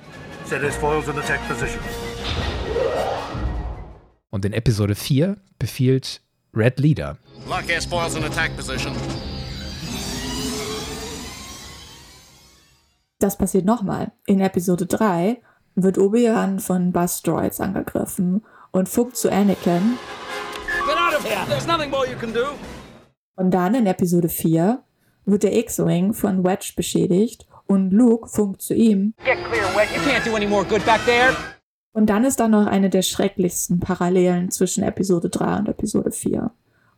[4.30, 6.22] Und in Episode 4 befiehlt
[6.54, 7.18] Red Leader.
[13.20, 14.12] Das passiert nochmal.
[14.26, 15.42] In Episode 3
[15.76, 19.98] wird Obi-Wan von Buzz Droids angegriffen und funkt zu Anakin.
[23.36, 24.84] Und dann in Episode 4
[25.26, 29.14] wird der X-Wing von Wedge beschädigt und Luke funkt zu ihm.
[29.24, 29.96] Get clear, Wedge.
[29.96, 31.36] You can't do any more good back there.
[31.94, 36.52] Und dann ist da noch eine der schrecklichsten Parallelen zwischen Episode 3 und Episode 4.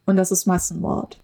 [0.06, 1.20] Und das ist Massenmord.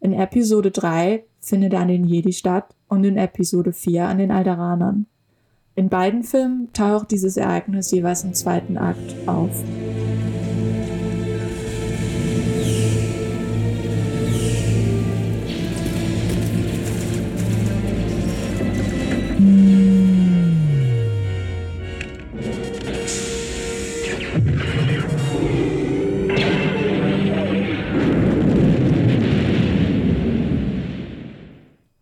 [0.00, 4.30] In Episode 3 findet er an den Jedi statt und in Episode 4 an den
[4.30, 5.06] Alderanern.
[5.76, 9.62] In beiden Filmen taucht dieses Ereignis jeweils im zweiten Akt auf.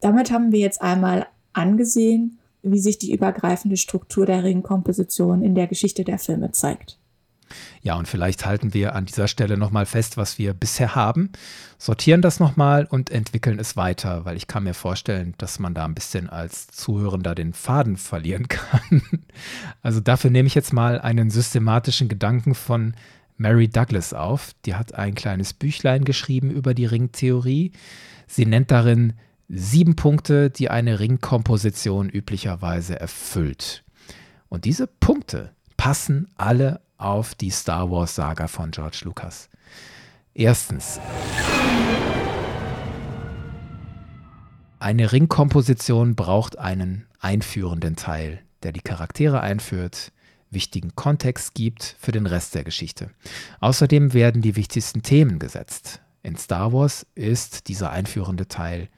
[0.03, 5.69] Damit haben wir jetzt einmal angesehen, wie sich die übergreifende Struktur der Ringkomposition in der
[5.69, 6.99] Geschichte der Filme zeigt.
[7.83, 11.31] Ja, und vielleicht halten wir an dieser Stelle nochmal fest, was wir bisher haben,
[11.79, 15.85] sortieren das nochmal und entwickeln es weiter, weil ich kann mir vorstellen, dass man da
[15.85, 19.03] ein bisschen als Zuhörender den Faden verlieren kann.
[19.83, 22.95] Also dafür nehme ich jetzt mal einen systematischen Gedanken von
[23.37, 24.53] Mary Douglas auf.
[24.65, 27.73] Die hat ein kleines Büchlein geschrieben über die Ringtheorie.
[28.27, 29.13] Sie nennt darin
[29.49, 33.85] sieben Punkte, die eine Ringkomposition üblicherweise erfüllt.
[34.49, 39.49] Und diese Punkte passen alle auf die Star Wars-Saga von George Lucas.
[40.35, 41.01] Erstens.
[44.79, 50.13] Eine Ringkomposition braucht einen einführenden Teil, der die Charaktere einführt,
[50.51, 53.11] wichtigen Kontext gibt für den Rest der Geschichte.
[53.61, 56.01] Außerdem werden die wichtigsten Themen gesetzt.
[56.23, 58.89] In Star Wars ist dieser einführende Teil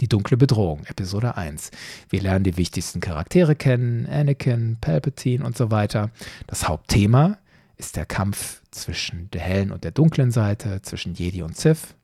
[0.00, 1.70] die dunkle Bedrohung, Episode 1.
[2.08, 6.10] Wir lernen die wichtigsten Charaktere kennen, Anakin, Palpatine und so weiter.
[6.46, 7.38] Das Hauptthema
[7.76, 11.94] ist der Kampf zwischen der hellen und der dunklen Seite, zwischen Jedi und Sith.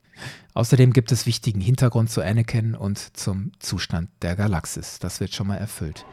[0.55, 4.99] Außerdem gibt es wichtigen Hintergrund zu Anakin und zum Zustand der Galaxis.
[4.99, 6.07] Das wird schon mal erfüllt.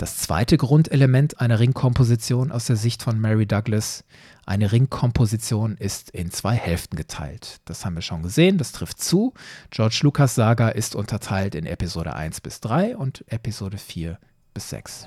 [0.00, 4.02] Das zweite Grundelement einer Ringkomposition aus der Sicht von Mary Douglas,
[4.46, 7.60] eine Ringkomposition ist in zwei Hälften geteilt.
[7.66, 9.34] Das haben wir schon gesehen, das trifft zu.
[9.68, 14.18] George Lucas Saga ist unterteilt in Episode 1 bis 3 und Episode 4
[14.54, 15.06] bis 6.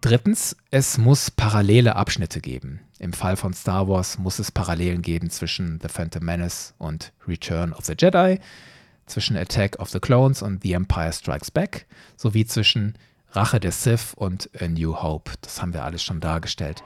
[0.00, 2.82] Drittens, es muss parallele Abschnitte geben.
[3.00, 7.72] Im Fall von Star Wars muss es Parallelen geben zwischen The Phantom Menace und Return
[7.72, 8.38] of the Jedi
[9.08, 12.94] zwischen Attack of the Clones und The Empire Strikes Back, sowie zwischen
[13.32, 15.32] Rache der Sith und A New Hope.
[15.42, 16.82] Das haben wir alles schon dargestellt.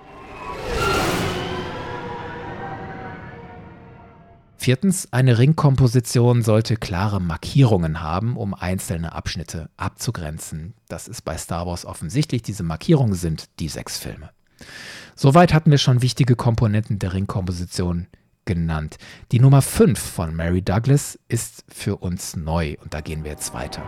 [4.56, 10.74] Viertens, eine Ringkomposition sollte klare Markierungen haben, um einzelne Abschnitte abzugrenzen.
[10.86, 12.42] Das ist bei Star Wars offensichtlich.
[12.42, 14.30] Diese Markierungen sind die sechs Filme.
[15.16, 18.06] Soweit hatten wir schon wichtige Komponenten der Ringkomposition
[18.44, 18.98] genannt.
[19.30, 23.54] Die Nummer 5 von Mary Douglas ist für uns neu und da gehen wir jetzt
[23.54, 23.82] weiter.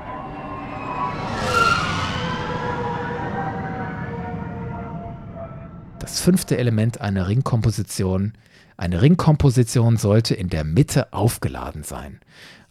[5.98, 8.34] Das fünfte Element einer Ringkomposition.
[8.76, 12.20] Eine Ringkomposition sollte in der Mitte aufgeladen sein.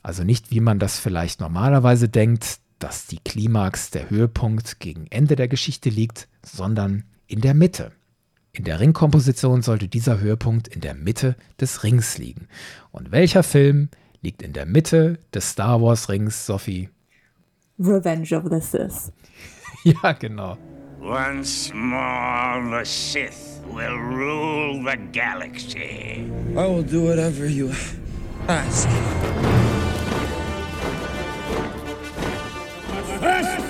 [0.03, 5.35] Also nicht, wie man das vielleicht normalerweise denkt, dass die Klimax, der Höhepunkt gegen Ende
[5.35, 7.91] der Geschichte liegt, sondern in der Mitte.
[8.55, 12.47] In der Ringkomposition sollte dieser Höhepunkt in der Mitte des Rings liegen.
[12.91, 13.89] Und welcher Film
[14.21, 16.89] liegt in der Mitte des Star Wars Rings, Sophie?
[17.79, 19.11] Revenge of the Sith.
[19.83, 20.59] ja, genau.
[21.01, 26.27] Once more the Sith will rule the galaxy.
[26.51, 27.71] I will do whatever you
[28.47, 28.87] ask.
[33.19, 33.65] First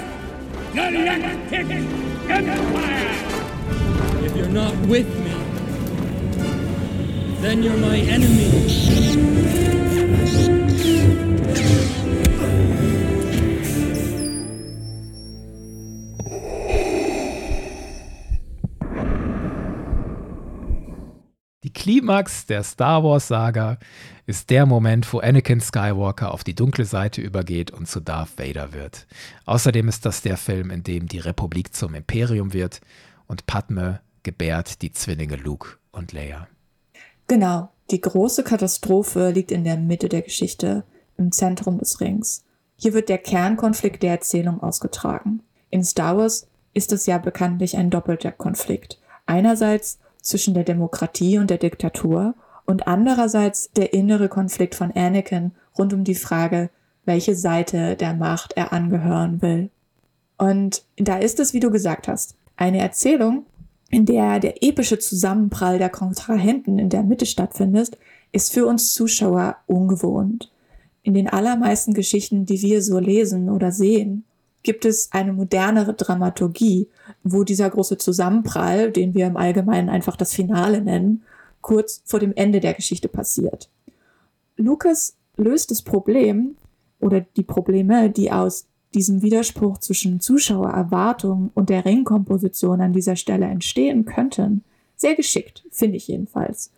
[0.74, 1.72] galactic
[2.28, 3.33] empire!
[4.54, 5.34] Not with me,
[7.42, 8.52] then you're my enemy.
[21.64, 23.80] Die Klimax der Star Wars Saga
[24.28, 28.72] ist der Moment, wo Anakin Skywalker auf die dunkle Seite übergeht und zu Darth Vader
[28.72, 29.08] wird.
[29.46, 32.82] Außerdem ist das der Film, in dem die Republik zum Imperium wird
[33.26, 36.48] und Padme gebärt die Zwillinge Luke und Leia.
[37.28, 40.84] Genau, die große Katastrophe liegt in der Mitte der Geschichte,
[41.18, 42.44] im Zentrum des Rings.
[42.76, 45.42] Hier wird der Kernkonflikt der Erzählung ausgetragen.
[45.70, 49.00] In Star Wars ist es ja bekanntlich ein doppelter Konflikt.
[49.26, 52.34] Einerseits zwischen der Demokratie und der Diktatur
[52.66, 56.70] und andererseits der innere Konflikt von Anakin rund um die Frage,
[57.06, 59.70] welche Seite der Macht er angehören will.
[60.38, 63.46] Und da ist es, wie du gesagt hast, eine Erzählung,
[63.94, 67.98] in der der epische Zusammenprall der Kontrahenten in der Mitte stattfindet,
[68.32, 70.52] ist für uns Zuschauer ungewohnt.
[71.04, 74.24] In den allermeisten Geschichten, die wir so lesen oder sehen,
[74.64, 76.88] gibt es eine modernere Dramaturgie,
[77.24, 81.24] wo dieser große Zusammenprall, den wir im Allgemeinen einfach das Finale nennen,
[81.62, 83.70] kurz vor dem Ende der Geschichte passiert.
[84.58, 86.56] Lucas löst das Problem
[87.00, 93.46] oder die Probleme, die aus diesem Widerspruch zwischen Zuschauererwartung und der Ringkomposition an dieser Stelle
[93.46, 94.64] entstehen könnten,
[94.96, 96.72] sehr geschickt, finde ich jedenfalls.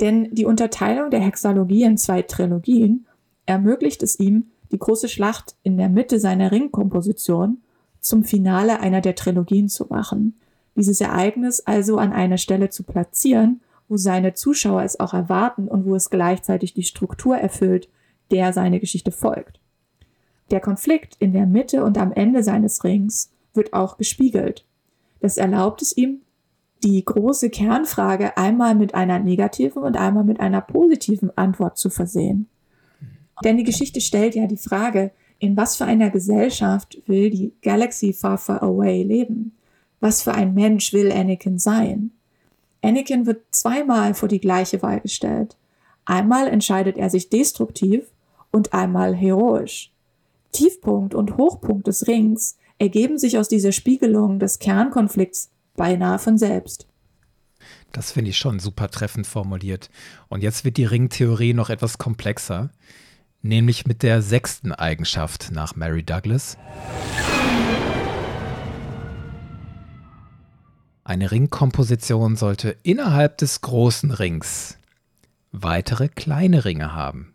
[0.00, 3.06] Denn die Unterteilung der Hexalogie in zwei Trilogien
[3.46, 7.58] ermöglicht es ihm, die große Schlacht in der Mitte seiner Ringkomposition
[8.00, 10.38] zum Finale einer der Trilogien zu machen.
[10.76, 15.84] Dieses Ereignis also an einer Stelle zu platzieren, wo seine Zuschauer es auch erwarten und
[15.84, 17.88] wo es gleichzeitig die Struktur erfüllt,
[18.30, 19.59] der seine Geschichte folgt.
[20.50, 24.66] Der Konflikt in der Mitte und am Ende seines Rings wird auch gespiegelt.
[25.20, 26.22] Das erlaubt es ihm,
[26.82, 32.48] die große Kernfrage einmal mit einer negativen und einmal mit einer positiven Antwort zu versehen.
[33.44, 38.12] Denn die Geschichte stellt ja die Frage, in was für einer Gesellschaft will die Galaxy
[38.12, 39.56] Far Far Away leben?
[40.00, 42.12] Was für ein Mensch will Anakin sein?
[42.82, 45.56] Anakin wird zweimal vor die gleiche Wahl gestellt.
[46.04, 48.10] Einmal entscheidet er sich destruktiv
[48.50, 49.92] und einmal heroisch.
[50.52, 56.86] Tiefpunkt und Hochpunkt des Rings ergeben sich aus dieser Spiegelung des Kernkonflikts beinahe von selbst.
[57.92, 59.90] Das finde ich schon super treffend formuliert.
[60.28, 62.70] Und jetzt wird die Ringtheorie noch etwas komplexer,
[63.42, 66.56] nämlich mit der sechsten Eigenschaft nach Mary Douglas.
[71.02, 74.78] Eine Ringkomposition sollte innerhalb des großen Rings
[75.50, 77.34] weitere kleine Ringe haben.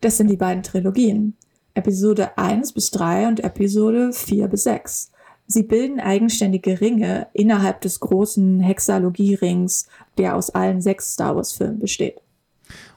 [0.00, 1.36] Das sind die beiden Trilogien.
[1.74, 5.10] Episode 1 bis 3 und Episode 4 bis 6.
[5.46, 12.20] Sie bilden eigenständige Ringe innerhalb des großen Hexalogie-Rings, der aus allen sechs Star Wars-Filmen besteht.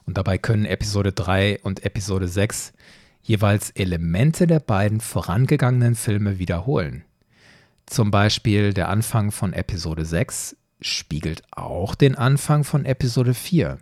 [0.06, 2.72] Und dabei können Episode 3 und Episode 6
[3.22, 7.04] jeweils Elemente der beiden vorangegangenen Filme wiederholen.
[7.84, 13.78] Zum Beispiel der Anfang von Episode 6 spiegelt auch den Anfang von Episode 4.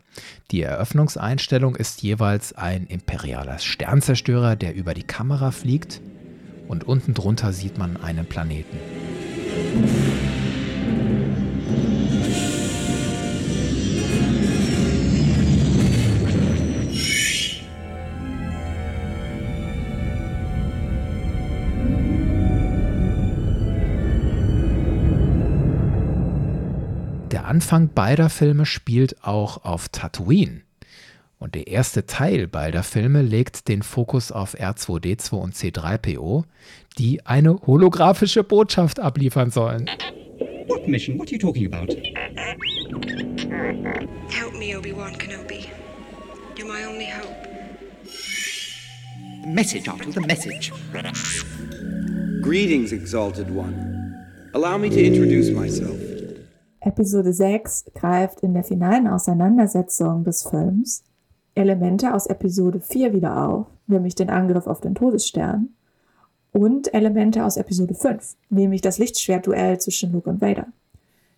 [0.51, 6.01] Die Eröffnungseinstellung ist jeweils ein imperialer Sternzerstörer, der über die Kamera fliegt
[6.69, 8.77] und unten drunter sieht man einen Planeten.
[27.37, 30.63] Der Anfang beider Filme spielt auch auf Tatooine.
[31.39, 36.45] Und der erste Teil beider Filme legt den Fokus auf R2D2 und C3PO,
[36.97, 39.85] die eine holographische Botschaft abliefern sollen.
[40.67, 41.19] What mission?
[41.19, 41.93] What are you talking about?
[44.31, 45.67] Help me, Obi-Wan Kenobi.
[46.57, 47.37] You're my only hope.
[49.43, 50.73] The message, Artu, the message.
[52.41, 54.27] Greetings, Exalted One.
[54.55, 56.16] Allow me to introduce myself.
[56.87, 61.03] Episode 6 greift in der finalen Auseinandersetzung des Films
[61.57, 65.71] Elemente aus Episode 4 wieder auf, nämlich den Angriff auf den Todesstern,
[66.53, 70.69] und Elemente aus Episode 5, nämlich das Lichtschwertduell zwischen Luke und Vader.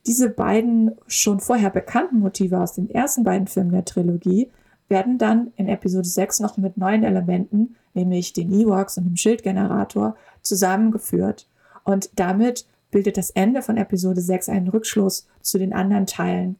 [0.07, 4.51] Diese beiden schon vorher bekannten Motive aus den ersten beiden Filmen der Trilogie
[4.90, 10.14] werden dann in Episode 6 noch mit neuen Elementen, nämlich den Ewoks und dem Schildgenerator,
[10.42, 11.49] zusammengeführt.
[11.84, 16.57] Und damit bildet das Ende von Episode 6 einen Rückschluss zu den anderen Teilen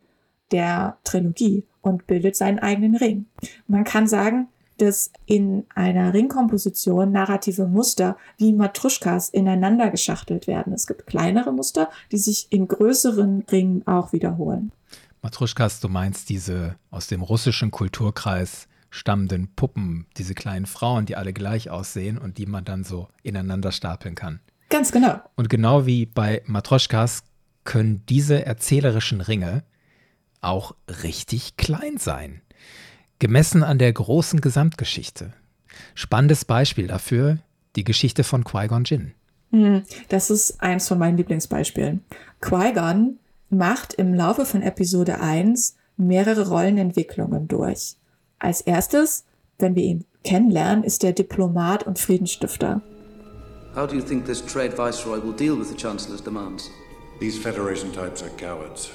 [0.51, 3.27] der Trilogie und bildet seinen eigenen Ring.
[3.67, 4.49] Man kann sagen,
[4.79, 10.73] dass in einer Ringkomposition narrative Muster wie Matruschkas ineinander geschachtelt werden.
[10.73, 14.73] Es gibt kleinere Muster, die sich in größeren Ringen auch wiederholen.
[15.21, 21.33] Matruschkas, du meinst diese aus dem russischen Kulturkreis stammenden Puppen, diese kleinen Frauen, die alle
[21.33, 24.41] gleich aussehen und die man dann so ineinander stapeln kann.
[24.69, 25.21] Ganz genau.
[25.37, 27.23] Und genau wie bei Matroschkas
[27.65, 29.63] können diese erzählerischen Ringe
[30.41, 32.43] auch richtig klein sein.
[33.19, 35.33] Gemessen an der großen Gesamtgeschichte.
[35.95, 37.39] Spannendes Beispiel dafür
[37.77, 39.13] die Geschichte von Qui-Gon Jinn.
[39.51, 42.05] Hm, das ist eins von meinen Lieblingsbeispielen.
[42.41, 43.19] Qui-Gon
[43.51, 47.97] macht im Laufe von Episode 1 mehrere Rollenentwicklungen durch.
[48.39, 49.25] Als erstes,
[49.59, 52.83] wenn wir ihn kennenlernen, ist er Diplomat und Friedensstifter.
[53.79, 56.69] How do you think this trade viceroy will deal with the Chancellor's demands?
[57.21, 58.91] These Federation types are cowards.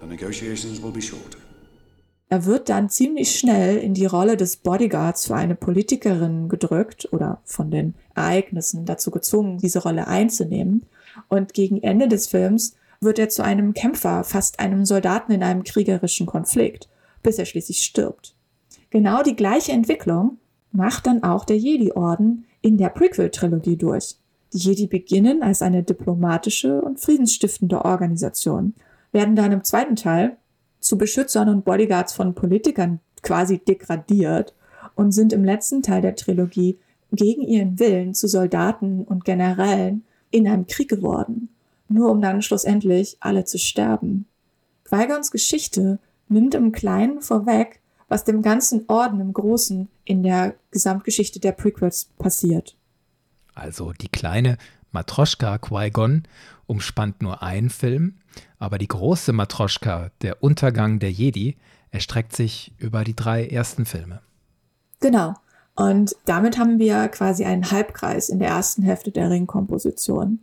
[0.00, 1.36] The negotiations will be short.
[2.30, 7.42] Er wird dann ziemlich schnell in die Rolle des Bodyguards für eine Politikerin gedrückt oder
[7.44, 10.86] von den Ereignissen dazu gezwungen, diese Rolle einzunehmen.
[11.28, 15.62] Und gegen Ende des Films wird er zu einem Kämpfer, fast einem Soldaten in einem
[15.62, 16.88] kriegerischen Konflikt,
[17.22, 18.34] bis er schließlich stirbt.
[18.88, 20.38] Genau die gleiche Entwicklung
[20.70, 24.16] macht dann auch der Jedi-Orden in der Prequel-Trilogie durch.
[24.52, 28.74] Die Jedi beginnen als eine diplomatische und friedensstiftende Organisation,
[29.10, 30.36] werden dann im zweiten Teil
[30.80, 34.54] zu Beschützern und Bodyguards von Politikern quasi degradiert
[34.94, 36.78] und sind im letzten Teil der Trilogie
[37.12, 41.48] gegen ihren Willen zu Soldaten und Generälen in einem Krieg geworden,
[41.88, 44.26] nur um dann schlussendlich alle zu sterben.
[44.84, 45.98] Qui-Gons Geschichte
[46.28, 52.10] nimmt im Kleinen vorweg, was dem ganzen Orden im Großen in der Gesamtgeschichte der Prequels
[52.18, 52.76] passiert.
[53.54, 54.56] Also die kleine
[54.92, 56.24] Matroschka Qui-Gon
[56.66, 58.16] umspannt nur einen Film,
[58.58, 61.56] Aber die große Matroschka, der Untergang der Jedi,
[61.90, 64.20] erstreckt sich über die drei ersten Filme.
[65.00, 65.34] Genau.
[65.74, 70.40] Und damit haben wir quasi einen Halbkreis in der ersten Hälfte der Ringkomposition.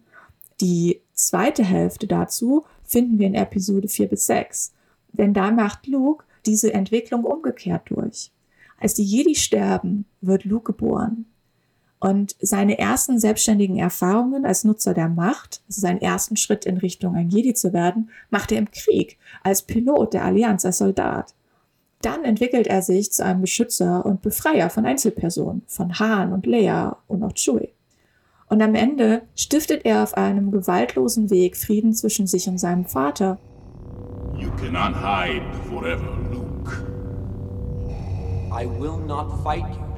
[0.59, 4.73] Die zweite Hälfte dazu finden wir in Episode 4 bis 6.
[5.13, 8.31] Denn da macht Luke diese Entwicklung umgekehrt durch.
[8.79, 11.25] Als die Jedi sterben, wird Luke geboren.
[11.99, 17.15] Und seine ersten selbstständigen Erfahrungen als Nutzer der Macht, also seinen ersten Schritt in Richtung
[17.15, 21.33] ein Jedi zu werden, macht er im Krieg, als Pilot der Allianz, als Soldat.
[22.01, 26.97] Dann entwickelt er sich zu einem Beschützer und Befreier von Einzelpersonen, von Han und Leia
[27.07, 27.73] und auch Chewie.
[28.47, 33.37] Und am Ende stiftet er auf einem gewaltlosen Weg Frieden zwischen sich und seinem Vater.
[34.37, 36.71] You cannot hide forever, Luke.
[38.51, 39.88] I will not fight you.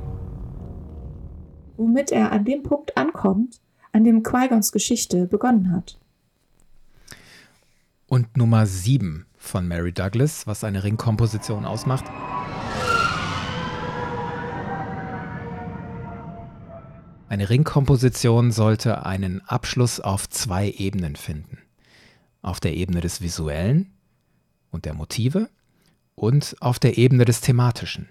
[1.78, 3.60] Womit er an dem Punkt ankommt,
[3.92, 5.98] an dem Qui-Gons Geschichte begonnen hat.
[8.08, 12.06] Und Nummer 7 von Mary Douglas, was eine Ringkomposition ausmacht.
[17.30, 21.60] Eine Ringkomposition sollte einen Abschluss auf zwei Ebenen finden.
[22.42, 23.94] Auf der Ebene des Visuellen
[24.70, 25.50] und der Motive
[26.16, 28.10] und auf der Ebene des Thematischen.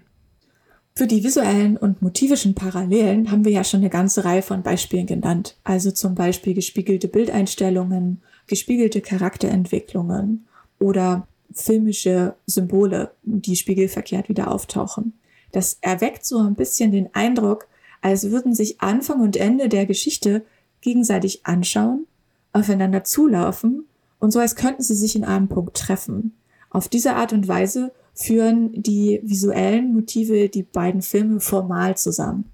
[0.93, 5.07] Für die visuellen und motivischen Parallelen haben wir ja schon eine ganze Reihe von Beispielen
[5.07, 5.57] genannt.
[5.63, 10.47] Also zum Beispiel gespiegelte Bildeinstellungen, gespiegelte Charakterentwicklungen
[10.79, 15.13] oder filmische Symbole, die spiegelverkehrt wieder auftauchen.
[15.51, 17.67] Das erweckt so ein bisschen den Eindruck,
[18.01, 20.43] als würden sich Anfang und Ende der Geschichte
[20.81, 22.07] gegenseitig anschauen,
[22.51, 23.85] aufeinander zulaufen
[24.19, 26.35] und so als könnten sie sich in einem Punkt treffen.
[26.69, 32.51] Auf diese Art und Weise führen die visuellen Motive die beiden Filme formal zusammen.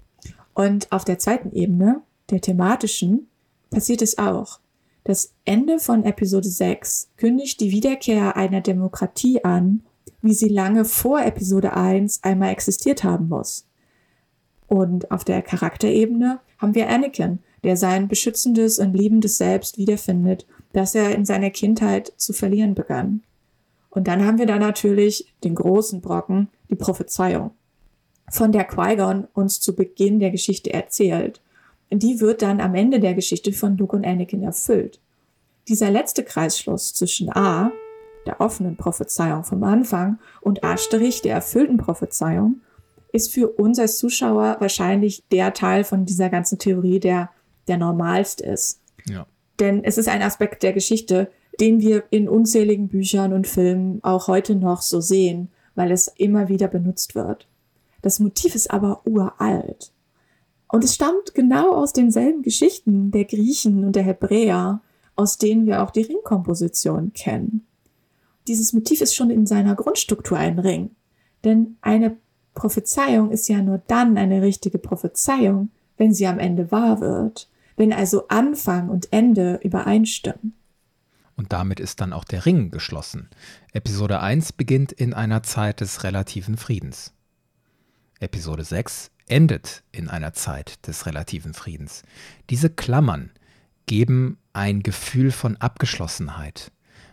[0.54, 3.28] Und auf der zweiten Ebene, der thematischen,
[3.70, 4.60] passiert es auch.
[5.04, 9.82] Das Ende von Episode 6 kündigt die Wiederkehr einer Demokratie an,
[10.20, 13.66] wie sie lange vor Episode 1 einmal existiert haben muss.
[14.66, 20.94] Und auf der Charakterebene haben wir Anakin, der sein beschützendes und liebendes Selbst wiederfindet, das
[20.94, 23.22] er in seiner Kindheit zu verlieren begann.
[23.90, 27.52] Und dann haben wir da natürlich den großen Brocken, die Prophezeiung,
[28.30, 31.40] von der Qui-Gon uns zu Beginn der Geschichte erzählt
[31.90, 35.00] die wird dann am Ende der Geschichte von Luke und Anakin erfüllt.
[35.68, 37.72] Dieser letzte Kreisschluss zwischen A,
[38.26, 40.76] der offenen Prophezeiung vom Anfang, und A',
[41.22, 42.60] der erfüllten Prophezeiung,
[43.12, 47.30] ist für uns als Zuschauer wahrscheinlich der Teil von dieser ganzen Theorie, der
[47.68, 48.80] der normalst ist.
[49.06, 49.26] Ja.
[49.60, 51.30] Denn es ist ein Aspekt der Geschichte,
[51.60, 56.48] den wir in unzähligen Büchern und Filmen auch heute noch so sehen, weil es immer
[56.48, 57.48] wieder benutzt wird.
[58.02, 59.92] Das Motiv ist aber uralt.
[60.70, 64.80] Und es stammt genau aus denselben Geschichten der Griechen und der Hebräer,
[65.16, 67.66] aus denen wir auch die Ringkomposition kennen.
[68.46, 70.90] Dieses Motiv ist schon in seiner Grundstruktur ein Ring.
[71.44, 72.16] Denn eine
[72.54, 77.92] Prophezeiung ist ja nur dann eine richtige Prophezeiung, wenn sie am Ende wahr wird, wenn
[77.92, 80.57] also Anfang und Ende übereinstimmen.
[81.38, 83.30] Und damit ist dann auch der Ring geschlossen.
[83.72, 87.14] Episode 1 beginnt in einer Zeit des relativen Friedens.
[88.18, 92.02] Episode 6 endet in einer Zeit des relativen Friedens.
[92.50, 93.30] Diese Klammern
[93.86, 96.72] geben ein Gefühl von Abgeschlossenheit.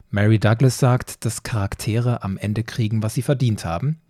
[0.09, 4.01] Mary Douglas sagt, dass Charaktere am Ende kriegen, was sie verdient haben.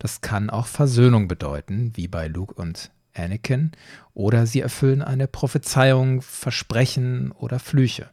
[0.00, 3.72] Das kann auch Versöhnung bedeuten, wie bei Luke und Anakin,
[4.14, 8.10] oder sie erfüllen eine Prophezeiung, Versprechen oder Flüche.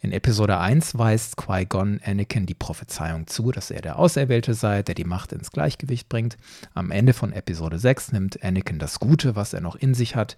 [0.00, 4.94] In Episode 1 weist Qui-Gon Anakin die Prophezeiung zu, dass er der Auserwählte sei, der
[4.94, 6.36] die Macht ins Gleichgewicht bringt.
[6.74, 10.36] Am Ende von Episode 6 nimmt Anakin das Gute, was er noch in sich hat,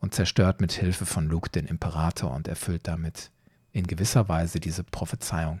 [0.00, 3.30] und zerstört mit Hilfe von Luke den Imperator und erfüllt damit
[3.76, 5.60] in gewisser Weise diese Prophezeiung.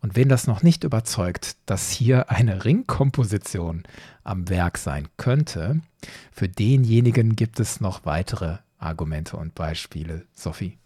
[0.00, 3.82] Und wen das noch nicht überzeugt, dass hier eine Ringkomposition
[4.24, 5.80] am Werk sein könnte,
[6.32, 10.24] für denjenigen gibt es noch weitere Argumente und Beispiele.
[10.32, 10.78] Sophie.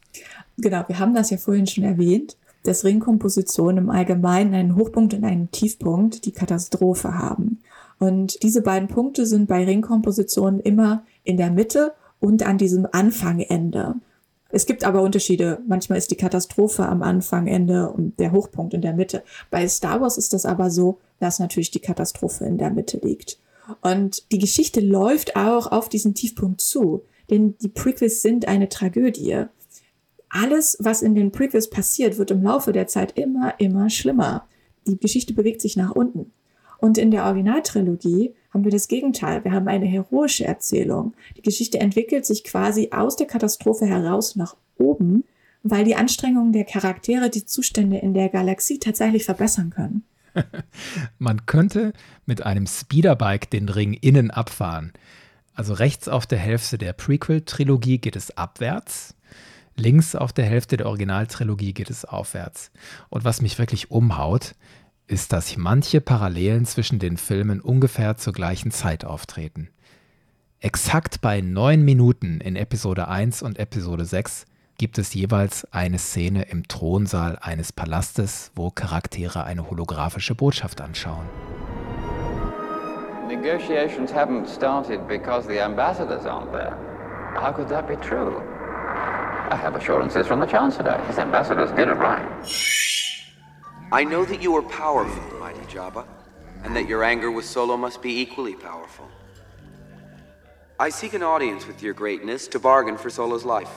[0.58, 5.24] Genau, wir haben das ja vorhin schon erwähnt, dass Ringkompositionen im Allgemeinen einen Hochpunkt und
[5.24, 7.60] einen Tiefpunkt, die Katastrophe haben.
[7.98, 13.94] Und diese beiden Punkte sind bei Ringkompositionen immer in der Mitte und an diesem Anfangende.
[14.54, 15.60] Es gibt aber Unterschiede.
[15.66, 19.24] Manchmal ist die Katastrophe am Anfang, Ende und der Hochpunkt in der Mitte.
[19.50, 23.40] Bei Star Wars ist das aber so, dass natürlich die Katastrophe in der Mitte liegt.
[23.80, 29.46] Und die Geschichte läuft auch auf diesen Tiefpunkt zu, denn die Prequels sind eine Tragödie.
[30.28, 34.46] Alles, was in den Prequels passiert, wird im Laufe der Zeit immer, immer schlimmer.
[34.86, 36.32] Die Geschichte bewegt sich nach unten.
[36.84, 39.42] Und in der Originaltrilogie haben wir das Gegenteil.
[39.42, 41.14] Wir haben eine heroische Erzählung.
[41.36, 45.24] Die Geschichte entwickelt sich quasi aus der Katastrophe heraus nach oben
[45.64, 50.04] weil die Anstrengungen der Charaktere die Zustände in der Galaxie tatsächlich verbessern können.
[51.18, 51.94] Man könnte
[52.26, 54.92] mit einem Speederbike den Ring innen abfahren.
[55.54, 59.14] Also rechts auf der Hälfte der Prequel-Trilogie geht es abwärts,
[59.76, 62.70] links auf der Hälfte der Originaltrilogie geht es aufwärts.
[63.08, 64.54] Und was mich wirklich umhaut,
[65.06, 69.68] ist, dass manche Parallelen zwischen den Filmen ungefähr zur gleichen Zeit auftreten.
[70.60, 74.46] Exakt bei neun Minuten in Episode 1 und Episode 6
[74.78, 81.28] gibt es jeweils eine Szene im Thronsaal eines Palastes, wo Charaktere eine holographische Botschaft anschauen.
[83.28, 86.76] Negotiations haven't started because the ambassadors aren't there.
[87.36, 88.40] How could that be true?
[89.50, 90.98] I have assurances from the Chancellor.
[91.08, 92.26] His ambassadors did arrive.
[93.94, 96.04] I know that you are powerful, mighty Jabba,
[96.64, 99.06] and that your anger with Solo must be equally powerful.
[100.80, 103.70] I seek an audience with your greatness to bargain for Solo's life.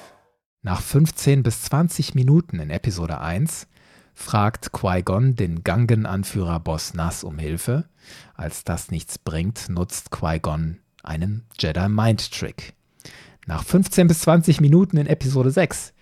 [0.63, 3.67] Nach 15 bis 20 Minuten in Episode 1
[4.15, 7.85] fragt Qui-Gon den Gangen-Anführer Boss Nass um Hilfe.
[8.33, 12.73] Als das nichts bringt, nutzt Qui-Gon einen Jedi-Mind-Trick.
[13.45, 15.93] Nach 15 bis 20 Minuten in Episode 6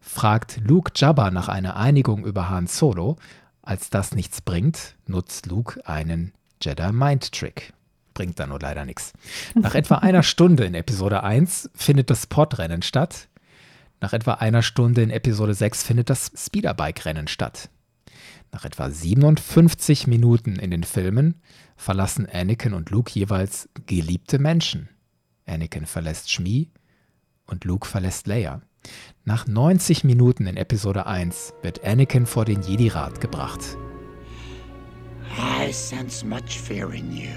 [0.00, 3.16] fragt Luke Jabba nach einer Einigung über Han Solo.
[3.64, 7.72] Als das nichts bringt, nutzt Luke einen Jedi-Mind-Trick.
[8.12, 9.14] Bringt da nur leider nichts.
[9.54, 13.28] Nach etwa einer Stunde in Episode 1 findet das Podrennen statt.
[14.00, 17.70] Nach etwa einer Stunde in Episode 6 findet das Speederbike-Rennen statt.
[18.52, 21.40] Nach etwa 57 Minuten in den Filmen
[21.74, 24.90] verlassen Anakin und Luke jeweils geliebte Menschen.
[25.46, 26.70] Anakin verlässt Shmi
[27.46, 28.60] und Luke verlässt Leia.
[29.24, 33.60] Nach 90 Minuten in Episode 1 wird Anakin vor den Jedi-Rat gebracht.
[35.38, 37.30] I sense much fear in you.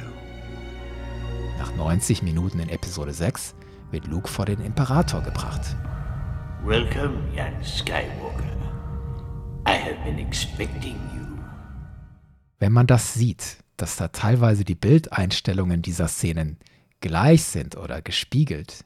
[1.58, 3.56] Nach 90 Minuten in Episode 6
[3.92, 5.76] wird Luke vor den Imperator gebracht.
[6.64, 8.44] Welcome, young Skywalker.
[9.68, 11.26] I have been expecting you.
[12.60, 16.58] Wenn man das sieht, dass da teilweise die Bildeinstellungen dieser Szenen
[17.00, 18.84] gleich sind oder gespiegelt,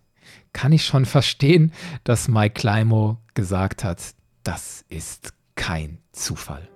[0.53, 1.71] kann ich schon verstehen,
[2.03, 6.67] dass Mike Climo gesagt hat, das ist kein Zufall.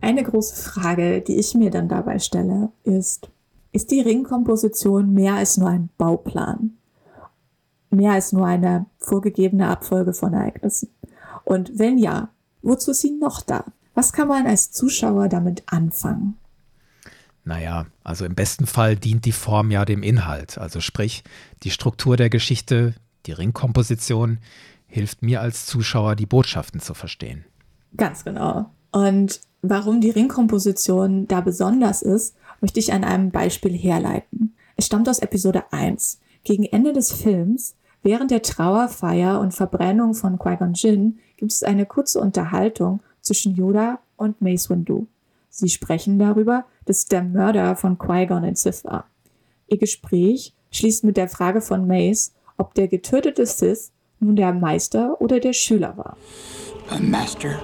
[0.00, 3.30] Eine große Frage, die ich mir dann dabei stelle, ist,
[3.72, 6.76] ist die Ringkomposition mehr als nur ein Bauplan?
[7.94, 10.88] Mehr als nur eine vorgegebene Abfolge von Ereignissen?
[11.44, 12.28] Und wenn ja,
[12.62, 13.64] wozu ist sie noch da?
[13.94, 16.36] Was kann man als Zuschauer damit anfangen?
[17.44, 20.58] Naja, also im besten Fall dient die Form ja dem Inhalt.
[20.58, 21.22] Also sprich,
[21.62, 22.94] die Struktur der Geschichte,
[23.26, 24.38] die Ringkomposition
[24.86, 27.44] hilft mir als Zuschauer, die Botschaften zu verstehen.
[27.96, 28.70] Ganz genau.
[28.90, 34.54] Und Warum die Ringkomposition da besonders ist, möchte ich an einem Beispiel herleiten.
[34.76, 36.20] Es stammt aus Episode 1.
[36.42, 37.74] Gegen Ende des Films,
[38.04, 43.98] während der Trauerfeier und Verbrennung von Qui-Gon Jinn, gibt es eine kurze Unterhaltung zwischen Yoda
[44.16, 45.06] und Mace Windu.
[45.48, 49.06] Sie sprechen darüber, dass der Mörder von Qui-Gon ein Sith war.
[49.68, 53.90] Ihr Gespräch schließt mit der Frage von Mace, ob der getötete Sith
[54.20, 56.16] nun der Meister oder der Schüler war.
[56.90, 57.58] A master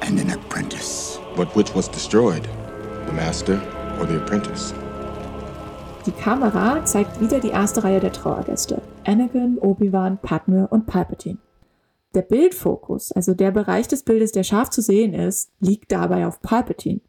[0.00, 1.18] and an apprentice.
[1.36, 2.48] But which was destroyed?
[3.06, 3.60] The master
[3.98, 4.72] or the apprentice?
[6.06, 8.82] Die Kamera zeigt wieder die erste Reihe der Trauergäste.
[9.06, 11.38] Anakin, Obi-Wan, Padme und Palpatine.
[12.14, 16.42] Der Bildfokus, also der Bereich des Bildes, der scharf zu sehen ist, liegt dabei auf
[16.42, 17.00] Palpatine.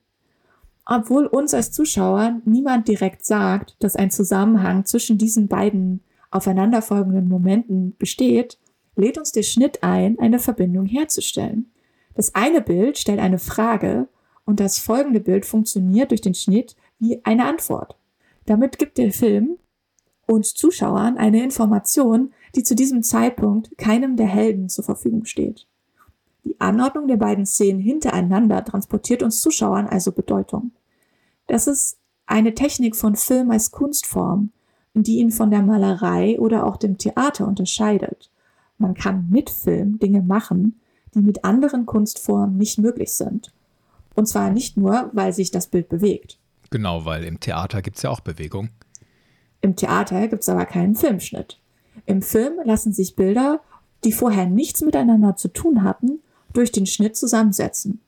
[0.86, 7.96] Obwohl uns als Zuschauer niemand direkt sagt, dass ein Zusammenhang zwischen diesen beiden aufeinanderfolgenden Momenten
[7.98, 8.58] besteht,
[8.96, 11.72] lädt uns der Schnitt ein, eine Verbindung herzustellen.
[12.16, 14.08] Das eine Bild stellt eine Frage
[14.46, 17.98] und das folgende Bild funktioniert durch den Schnitt wie eine Antwort.
[18.46, 19.58] Damit gibt der Film
[20.26, 25.68] uns Zuschauern eine Information, die zu diesem Zeitpunkt keinem der Helden zur Verfügung steht.
[26.46, 30.72] Die Anordnung der beiden Szenen hintereinander transportiert uns Zuschauern also Bedeutung.
[31.48, 34.52] Das ist eine Technik von Film als Kunstform,
[34.94, 38.30] die ihn von der Malerei oder auch dem Theater unterscheidet.
[38.78, 40.80] Man kann mit Film Dinge machen,
[41.14, 43.54] die mit anderen Kunstformen nicht möglich sind.
[44.16, 46.38] Und zwar nicht nur, weil sich das Bild bewegt.
[46.70, 48.70] Genau, weil im Theater gibt es ja auch Bewegung.
[49.64, 51.58] Im Theater gibt es aber keinen Filmschnitt.
[52.06, 53.62] Im Film lassen sich Bilder,
[54.04, 56.20] die vorher nichts miteinander zu tun hatten,
[56.52, 58.02] durch den Schnitt zusammensetzen.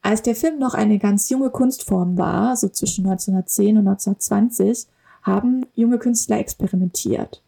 [0.00, 4.86] Als der Film noch eine ganz junge Kunstform war, so zwischen 1910 und 1920,
[5.22, 7.42] haben junge Künstler experimentiert.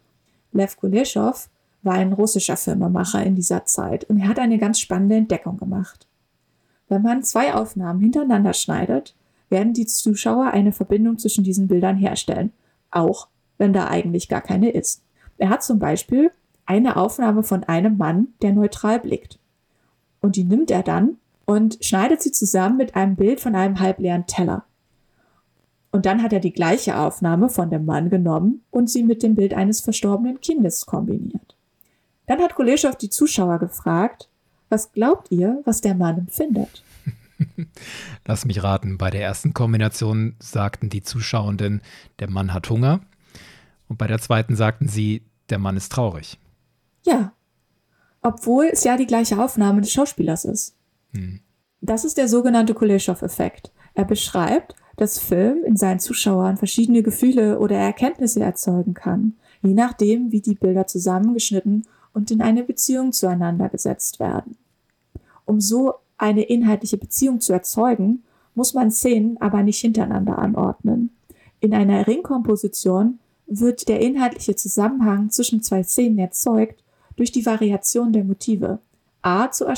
[0.52, 1.48] Lev Kuleshov
[1.82, 6.06] war ein russischer Filmemacher in dieser Zeit und er hat eine ganz spannende Entdeckung gemacht.
[6.90, 9.14] Wenn man zwei Aufnahmen hintereinander schneidet,
[9.48, 12.52] werden die Zuschauer eine Verbindung zwischen diesen Bildern herstellen,
[12.90, 13.28] auch
[13.58, 15.02] wenn da eigentlich gar keine ist.
[15.38, 16.30] Er hat zum Beispiel
[16.66, 19.38] eine Aufnahme von einem Mann, der neutral blickt.
[20.20, 24.26] Und die nimmt er dann und schneidet sie zusammen mit einem Bild von einem halbleeren
[24.26, 24.64] Teller.
[25.92, 29.34] Und dann hat er die gleiche Aufnahme von dem Mann genommen und sie mit dem
[29.34, 31.56] Bild eines verstorbenen Kindes kombiniert.
[32.26, 34.28] Dann hat Kuleschow die Zuschauer gefragt,
[34.68, 36.82] was glaubt ihr, was der Mann empfindet?
[38.24, 41.82] Lass mich raten, bei der ersten Kombination sagten die Zuschauenden,
[42.18, 43.00] der Mann hat Hunger.
[43.88, 46.38] Und bei der zweiten sagten sie, der Mann ist traurig.
[47.04, 47.32] Ja,
[48.22, 50.74] obwohl es ja die gleiche Aufnahme des Schauspielers ist.
[51.12, 51.40] Hm.
[51.80, 53.70] Das ist der sogenannte Kuleshov-Effekt.
[53.94, 60.32] Er beschreibt, dass Film in seinen Zuschauern verschiedene Gefühle oder Erkenntnisse erzeugen kann, je nachdem,
[60.32, 64.56] wie die Bilder zusammengeschnitten und in eine Beziehung zueinander gesetzt werden.
[65.44, 68.22] Um so eine inhaltliche Beziehung zu erzeugen,
[68.54, 71.10] muss man Szenen aber nicht hintereinander anordnen.
[71.60, 76.82] In einer Ringkomposition wird der inhaltliche Zusammenhang zwischen zwei Szenen erzeugt
[77.16, 78.78] durch die Variation der Motive
[79.22, 79.74] A zu A',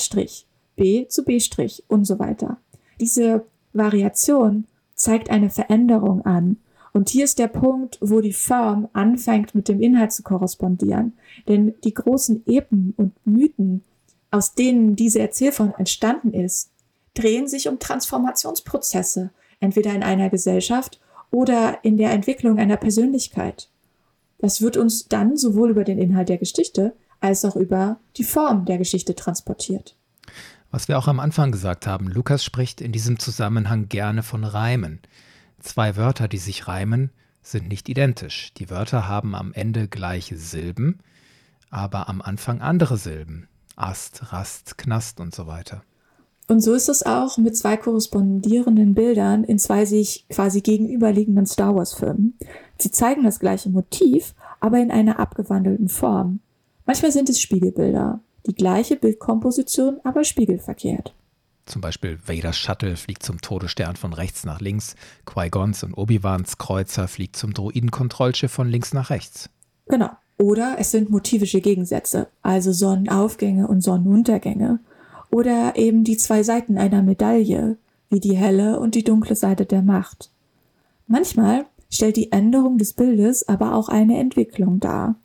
[0.77, 1.41] B zu B'
[1.89, 2.59] und so weiter.
[3.01, 4.65] Diese Variation
[4.95, 6.57] zeigt eine Veränderung an.
[6.93, 11.13] Und hier ist der Punkt, wo die Form anfängt mit dem Inhalt zu korrespondieren.
[11.47, 13.83] Denn die großen Epen und Mythen,
[14.31, 16.71] aus denen diese Erzählform entstanden ist,
[17.15, 21.01] drehen sich um Transformationsprozesse, entweder in einer Gesellschaft
[21.31, 23.69] oder in der Entwicklung einer Persönlichkeit.
[24.39, 28.65] Das wird uns dann sowohl über den Inhalt der Geschichte als auch über die Form
[28.65, 29.97] der Geschichte transportiert.
[30.71, 35.01] Was wir auch am Anfang gesagt haben, Lukas spricht in diesem Zusammenhang gerne von Reimen.
[35.61, 37.11] Zwei Wörter, die sich reimen,
[37.43, 38.53] sind nicht identisch.
[38.59, 41.01] Die Wörter haben am Ende gleiche Silben,
[41.71, 43.49] aber am Anfang andere Silben.
[43.79, 45.83] Ast, Rast, Knast und so weiter.
[46.49, 51.77] Und so ist es auch mit zwei korrespondierenden Bildern in zwei sich quasi gegenüberliegenden Star
[51.77, 52.39] Wars-Filmen.
[52.79, 56.41] Sie zeigen das gleiche Motiv, aber in einer abgewandelten Form.
[56.87, 61.15] Manchmal sind es Spiegelbilder, die gleiche Bildkomposition, aber spiegelverkehrt.
[61.67, 67.09] Zum Beispiel Vaders Shuttle fliegt zum Todesstern von rechts nach links, Qui-Gons und Obi-Wans Kreuzer
[67.09, 69.51] fliegt zum Droidenkontrollschiff von links nach rechts.
[69.87, 70.11] Genau.
[70.39, 74.79] Oder es sind motivische Gegensätze, also Sonnenaufgänge und Sonnenuntergänge.
[75.31, 77.77] Oder eben die zwei Seiten einer Medaille,
[78.09, 80.31] wie die helle und die dunkle Seite der Macht.
[81.07, 85.17] Manchmal stellt die Änderung des Bildes aber auch eine Entwicklung dar.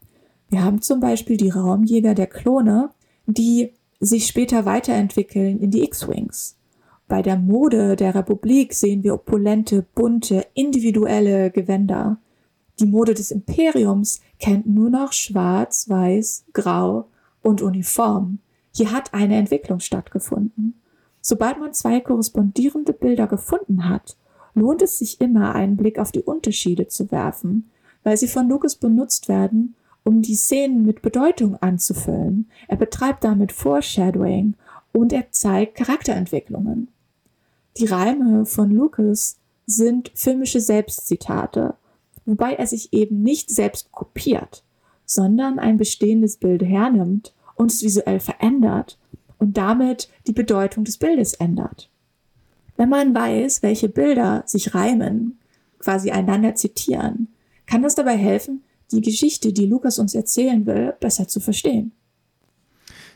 [0.50, 2.90] Wir haben zum Beispiel die Raumjäger der Klone,
[3.26, 6.58] die sich später weiterentwickeln in die X-Wings.
[7.08, 12.18] Bei der Mode der Republik sehen wir opulente, bunte, individuelle Gewänder.
[12.80, 17.08] Die Mode des Imperiums kennt nur noch schwarz, weiß, grau
[17.42, 18.40] und Uniform.
[18.74, 20.82] Hier hat eine Entwicklung stattgefunden.
[21.22, 24.18] Sobald man zwei korrespondierende Bilder gefunden hat,
[24.54, 27.72] lohnt es sich immer, einen Blick auf die Unterschiede zu werfen,
[28.04, 32.50] weil sie von Lucas benutzt werden, um die Szenen mit Bedeutung anzufüllen.
[32.68, 34.56] Er betreibt damit Foreshadowing
[34.92, 36.90] und er zeigt Charakterentwicklungen.
[37.78, 41.76] Die Reime von Lucas sind filmische Selbstzitate,
[42.26, 44.64] wobei er sich eben nicht selbst kopiert,
[45.06, 48.98] sondern ein bestehendes Bild hernimmt und es visuell verändert
[49.38, 51.90] und damit die Bedeutung des Bildes ändert.
[52.78, 55.38] Wenn man weiß, welche Bilder sich reimen,
[55.80, 57.28] quasi einander zitieren,
[57.66, 61.92] kann das dabei helfen, die Geschichte, die Lukas uns erzählen will, besser zu verstehen.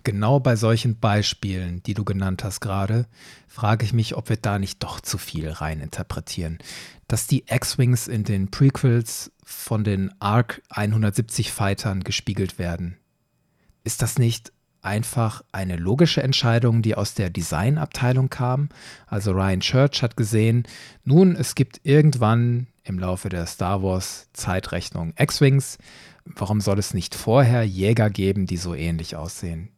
[0.07, 3.07] Genau bei solchen Beispielen, die du genannt hast gerade,
[3.49, 6.59] frage ich mich, ob wir da nicht doch zu viel reininterpretieren.
[7.09, 12.95] Dass die X-Wings in den Prequels von den ARC 170 Fightern gespiegelt werden.
[13.83, 18.69] Ist das nicht einfach eine logische Entscheidung, die aus der Designabteilung kam?
[19.07, 20.63] Also Ryan Church hat gesehen,
[21.03, 25.77] nun, es gibt irgendwann im Laufe der Star Wars Zeitrechnung X-Wings.
[26.23, 29.73] Warum soll es nicht vorher Jäger geben, die so ähnlich aussehen?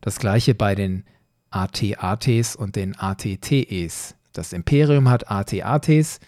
[0.00, 1.04] Das gleiche bei den
[1.50, 4.14] AT-ATs und den AT-TEs.
[4.32, 6.20] Das Imperium hat AT-ATs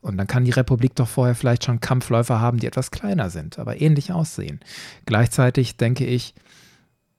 [0.00, 3.58] und dann kann die Republik doch vorher vielleicht schon Kampfläufer haben, die etwas kleiner sind,
[3.58, 4.60] aber ähnlich aussehen.
[5.06, 6.34] Gleichzeitig denke ich,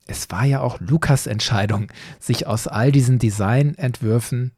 [0.06, 4.52] es war ja auch Lukas Entscheidung, sich aus all diesen Designentwürfen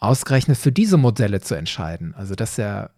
[0.00, 2.14] ausgerechnet für diese Modelle zu entscheiden.
[2.14, 2.90] Also, dass er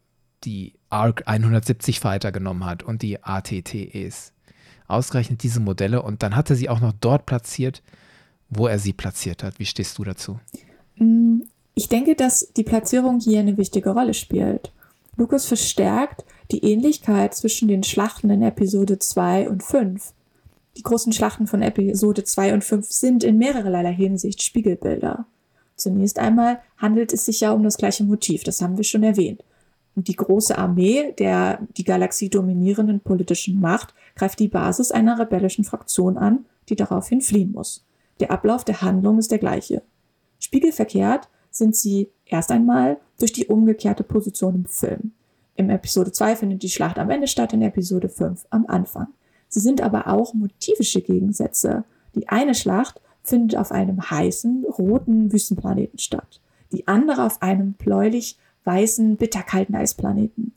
[0.44, 4.32] die ARC 170 Fighter genommen hat und die ATTEs.
[4.88, 7.82] Ausgerechnet diese Modelle und dann hat er sie auch noch dort platziert,
[8.48, 9.58] wo er sie platziert hat.
[9.58, 10.38] Wie stehst du dazu?
[10.96, 11.40] Mm,
[11.74, 14.72] ich denke, dass die Platzierung hier eine wichtige Rolle spielt.
[15.16, 20.12] Lukas verstärkt die Ähnlichkeit zwischen den Schlachten in Episode 2 und 5.
[20.76, 25.26] Die großen Schlachten von Episode 2 und 5 sind in mehrerlei Hinsicht Spiegelbilder.
[25.74, 29.42] Zunächst einmal handelt es sich ja um das gleiche Motiv, das haben wir schon erwähnt.
[29.94, 35.64] Und die große Armee der die Galaxie dominierenden politischen Macht greift die Basis einer rebellischen
[35.64, 37.86] Fraktion an, die daraufhin fliehen muss.
[38.18, 39.82] Der Ablauf der Handlung ist der gleiche.
[40.40, 45.12] Spiegelverkehrt sind sie erst einmal durch die umgekehrte Position im Film.
[45.54, 49.08] Im Episode 2 findet die Schlacht am Ende statt, in Episode 5 am Anfang.
[49.48, 51.84] Sie sind aber auch motivische Gegensätze.
[52.14, 56.40] Die eine Schlacht findet auf einem heißen, roten Wüstenplaneten statt.
[56.72, 60.52] Die andere auf einem bläulich-weißen, bitterkalten Eisplaneten.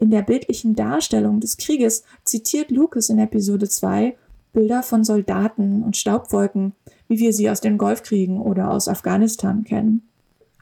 [0.00, 4.16] In der bildlichen Darstellung des Krieges zitiert Lucas in Episode 2
[4.54, 6.72] Bilder von Soldaten und Staubwolken,
[7.06, 10.08] wie wir sie aus den Golfkriegen oder aus Afghanistan kennen.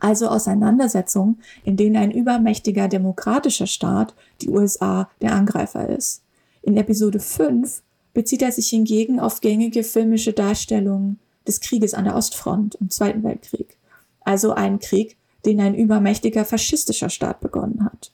[0.01, 4.12] Also Auseinandersetzungen, in denen ein übermächtiger demokratischer Staat,
[4.43, 6.22] die USA, der Angreifer ist.
[6.62, 7.82] In Episode 5
[8.14, 13.22] bezieht er sich hingegen auf gängige filmische Darstellungen des Krieges an der Ostfront im Zweiten
[13.22, 13.76] Weltkrieg.
[14.20, 15.16] Also einen Krieg,
[15.47, 18.11] den ein übermächtiger faschistischer Staat begonnen hat.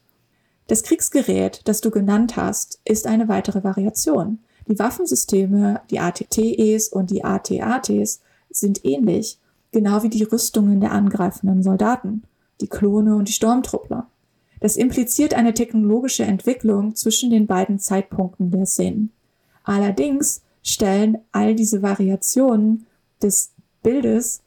[0.66, 4.38] Das Kriegsgerät, das du genannt hast, ist eine weitere Variation.
[4.66, 9.38] Die Waffensysteme, die ATTEs und die ATATs sind ähnlich,
[9.72, 12.22] genau wie die Rüstungen der angreifenden Soldaten,
[12.60, 14.08] die Klone und die Sturmtruppler.
[14.60, 19.12] Das impliziert eine technologische Entwicklung zwischen den beiden Zeitpunkten der Szenen.
[19.64, 22.86] Allerdings stellen all diese Variationen
[23.22, 23.52] des
[23.82, 24.40] Bildes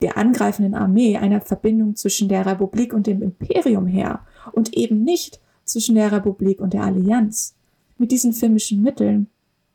[0.00, 4.20] der angreifenden Armee eine Verbindung zwischen der Republik und dem Imperium her
[4.52, 7.54] und eben nicht zwischen der Republik und der Allianz.
[7.98, 9.28] Mit diesen filmischen Mitteln,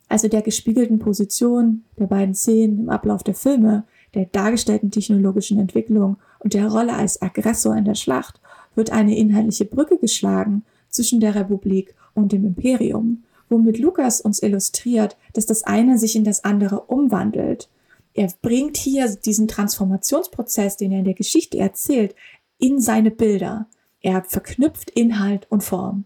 [0.09, 6.17] also der gespiegelten Position der beiden Szenen im Ablauf der Filme, der dargestellten technologischen Entwicklung
[6.39, 8.39] und der Rolle als Aggressor in der Schlacht,
[8.75, 15.17] wird eine inhaltliche Brücke geschlagen zwischen der Republik und dem Imperium, womit Lukas uns illustriert,
[15.33, 17.69] dass das eine sich in das andere umwandelt.
[18.13, 22.15] Er bringt hier diesen Transformationsprozess, den er in der Geschichte erzählt,
[22.57, 23.67] in seine Bilder.
[24.05, 26.05] Er verknüpft Inhalt und Form.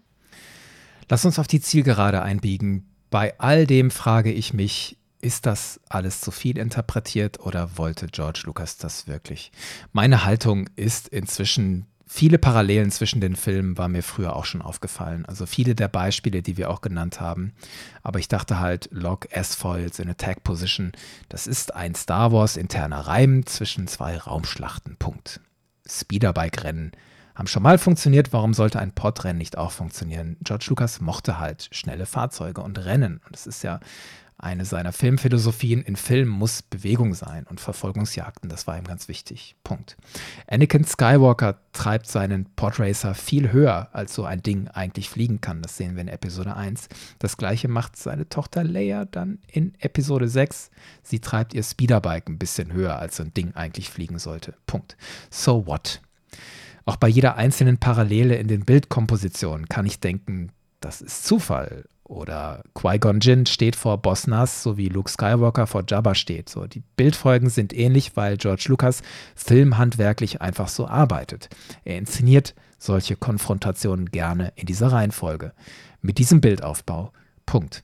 [1.09, 2.89] Lass uns auf die Zielgerade einbiegen.
[3.09, 8.43] Bei all dem frage ich mich, ist das alles zu viel interpretiert oder wollte George
[8.45, 9.51] Lucas das wirklich?
[9.91, 15.25] Meine Haltung ist inzwischen viele Parallelen zwischen den Filmen war mir früher auch schon aufgefallen.
[15.25, 17.51] Also viele der Beispiele, die wir auch genannt haben.
[18.01, 20.93] Aber ich dachte halt, Log S-Foils in Attack Position,
[21.27, 24.95] das ist ein Star Wars interner Reim zwischen zwei Raumschlachten.
[24.95, 25.41] Punkt.
[25.85, 26.93] Speederbike-Rennen
[27.39, 30.35] haben schon mal funktioniert, warum sollte ein Podrennen nicht auch funktionieren?
[30.41, 33.21] George Lucas mochte halt schnelle Fahrzeuge und Rennen.
[33.25, 33.79] Und es ist ja
[34.37, 39.55] eine seiner Filmphilosophien in Filmen muss Bewegung sein und Verfolgungsjagden, das war ihm ganz wichtig.
[39.63, 39.95] Punkt.
[40.47, 45.61] Anakin Skywalker treibt seinen Podracer viel höher, als so ein Ding eigentlich fliegen kann.
[45.61, 46.89] Das sehen wir in Episode 1.
[47.19, 50.71] Das gleiche macht seine Tochter Leia dann in Episode 6.
[51.03, 54.55] Sie treibt ihr Speederbike ein bisschen höher, als so ein Ding eigentlich fliegen sollte.
[54.67, 54.97] Punkt.
[55.29, 56.01] So what?
[56.89, 62.63] Auch bei jeder einzelnen Parallele in den Bildkompositionen kann ich denken, das ist Zufall oder
[62.73, 66.49] Qui-Gon Jinn steht vor Boss Nass, so wie Luke Skywalker vor Jabba steht.
[66.49, 69.03] So, die Bildfolgen sind ähnlich, weil George Lucas
[69.35, 71.49] filmhandwerklich einfach so arbeitet.
[71.85, 75.53] Er inszeniert solche Konfrontationen gerne in dieser Reihenfolge.
[76.01, 77.11] Mit diesem Bildaufbau.
[77.45, 77.83] Punkt.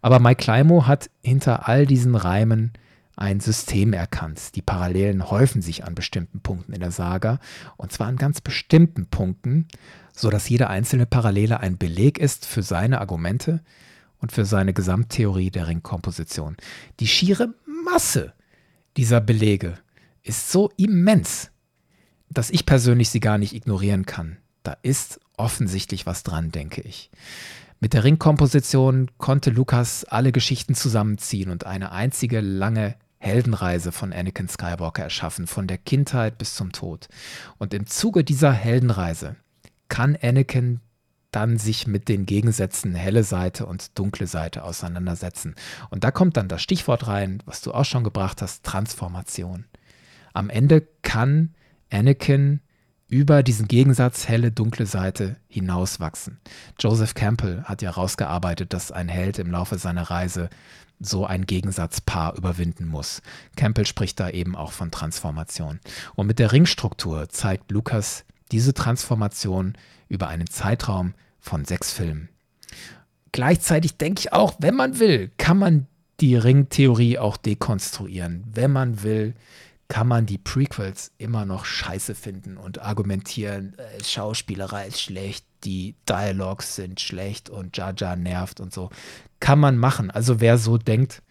[0.00, 2.72] Aber Mike Climo hat hinter all diesen Reimen
[3.16, 4.54] ein System erkannt.
[4.54, 7.40] Die Parallelen häufen sich an bestimmten Punkten in der Saga
[7.76, 9.66] und zwar an ganz bestimmten Punkten,
[10.12, 13.62] sodass jede einzelne Parallele ein Beleg ist für seine Argumente
[14.18, 16.56] und für seine Gesamttheorie der Ringkomposition.
[17.00, 17.54] Die schiere
[17.84, 18.34] Masse
[18.96, 19.78] dieser Belege
[20.22, 21.50] ist so immens,
[22.30, 24.38] dass ich persönlich sie gar nicht ignorieren kann.
[24.62, 27.10] Da ist offensichtlich was dran, denke ich.
[27.78, 34.48] Mit der Ringkomposition konnte Lukas alle Geschichten zusammenziehen und eine einzige lange Heldenreise von Anakin
[34.48, 37.08] Skywalker erschaffen, von der Kindheit bis zum Tod.
[37.58, 39.36] Und im Zuge dieser Heldenreise
[39.88, 40.80] kann Anakin
[41.30, 45.54] dann sich mit den Gegensätzen helle Seite und dunkle Seite auseinandersetzen.
[45.90, 49.66] Und da kommt dann das Stichwort rein, was du auch schon gebracht hast, Transformation.
[50.32, 51.54] Am Ende kann
[51.90, 52.60] Anakin
[53.08, 56.40] über diesen Gegensatz helle, dunkle Seite hinauswachsen.
[56.80, 60.50] Joseph Campbell hat ja herausgearbeitet, dass ein Held im Laufe seiner Reise
[60.98, 63.22] so ein Gegensatzpaar überwinden muss.
[63.56, 65.80] Campbell spricht da eben auch von Transformation.
[66.14, 69.74] Und mit der Ringstruktur zeigt Lukas diese Transformation
[70.08, 72.28] über einen Zeitraum von sechs Filmen.
[73.32, 75.86] Gleichzeitig denke ich auch, wenn man will, kann man
[76.20, 78.44] die Ringtheorie auch dekonstruieren.
[78.52, 79.34] Wenn man will,
[79.88, 85.96] kann man die Prequels immer noch scheiße finden und argumentieren, äh, Schauspielerei ist schlecht, die
[86.08, 88.88] Dialogs sind schlecht und Jar nervt und so.
[89.40, 90.12] Kann man machen.
[90.12, 91.22] Also wer so denkt,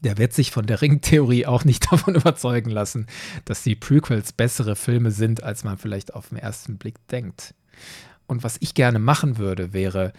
[0.00, 3.06] der wird sich von der Ringtheorie auch nicht davon überzeugen lassen,
[3.44, 7.54] dass die Prequels bessere Filme sind, als man vielleicht auf den ersten Blick denkt.
[8.26, 10.12] Und was ich gerne machen würde, wäre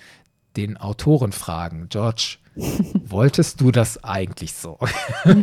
[0.58, 2.40] den Autoren fragen, George,
[3.06, 4.78] wolltest du das eigentlich so?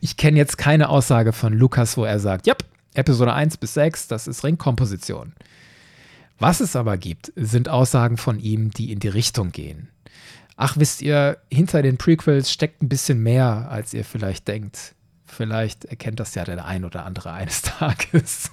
[0.00, 2.56] Ich kenne jetzt keine Aussage von Lukas, wo er sagt, ja,
[2.94, 5.34] Episode 1 bis 6, das ist Ringkomposition.
[6.38, 9.88] Was es aber gibt, sind Aussagen von ihm, die in die Richtung gehen.
[10.56, 14.94] Ach, wisst ihr, hinter den Prequels steckt ein bisschen mehr, als ihr vielleicht denkt.
[15.24, 18.50] Vielleicht erkennt das ja der ein oder andere eines Tages.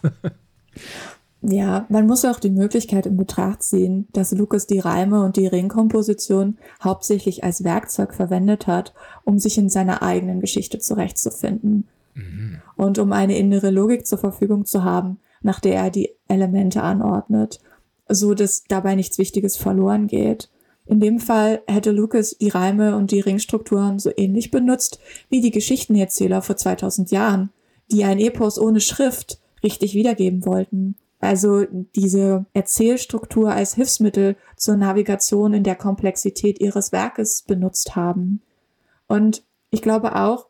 [1.41, 5.47] Ja, man muss auch die Möglichkeit in Betracht ziehen, dass Lucas die Reime und die
[5.47, 11.87] Ringkomposition hauptsächlich als Werkzeug verwendet hat, um sich in seiner eigenen Geschichte zurechtzufinden.
[12.15, 12.61] Mhm.
[12.75, 17.59] Und um eine innere Logik zur Verfügung zu haben, nach der er die Elemente anordnet,
[18.07, 20.49] so dass dabei nichts Wichtiges verloren geht.
[20.85, 24.99] In dem Fall hätte Lucas die Reime und die Ringstrukturen so ähnlich benutzt
[25.29, 27.49] wie die Geschichtenerzähler vor 2000 Jahren,
[27.91, 30.95] die ein Epos ohne Schrift richtig wiedergeben wollten.
[31.19, 38.41] Also diese Erzählstruktur als Hilfsmittel zur Navigation in der Komplexität ihres Werkes benutzt haben.
[39.07, 40.49] Und ich glaube auch,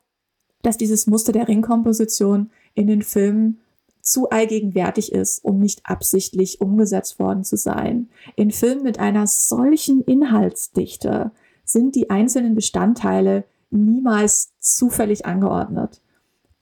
[0.64, 3.62] dass dieses Muster der Ringkomposition in den Filmen
[4.06, 8.08] zu allgegenwärtig ist, um nicht absichtlich umgesetzt worden zu sein.
[8.36, 11.32] In Filmen mit einer solchen Inhaltsdichte
[11.64, 16.02] sind die einzelnen Bestandteile niemals zufällig angeordnet.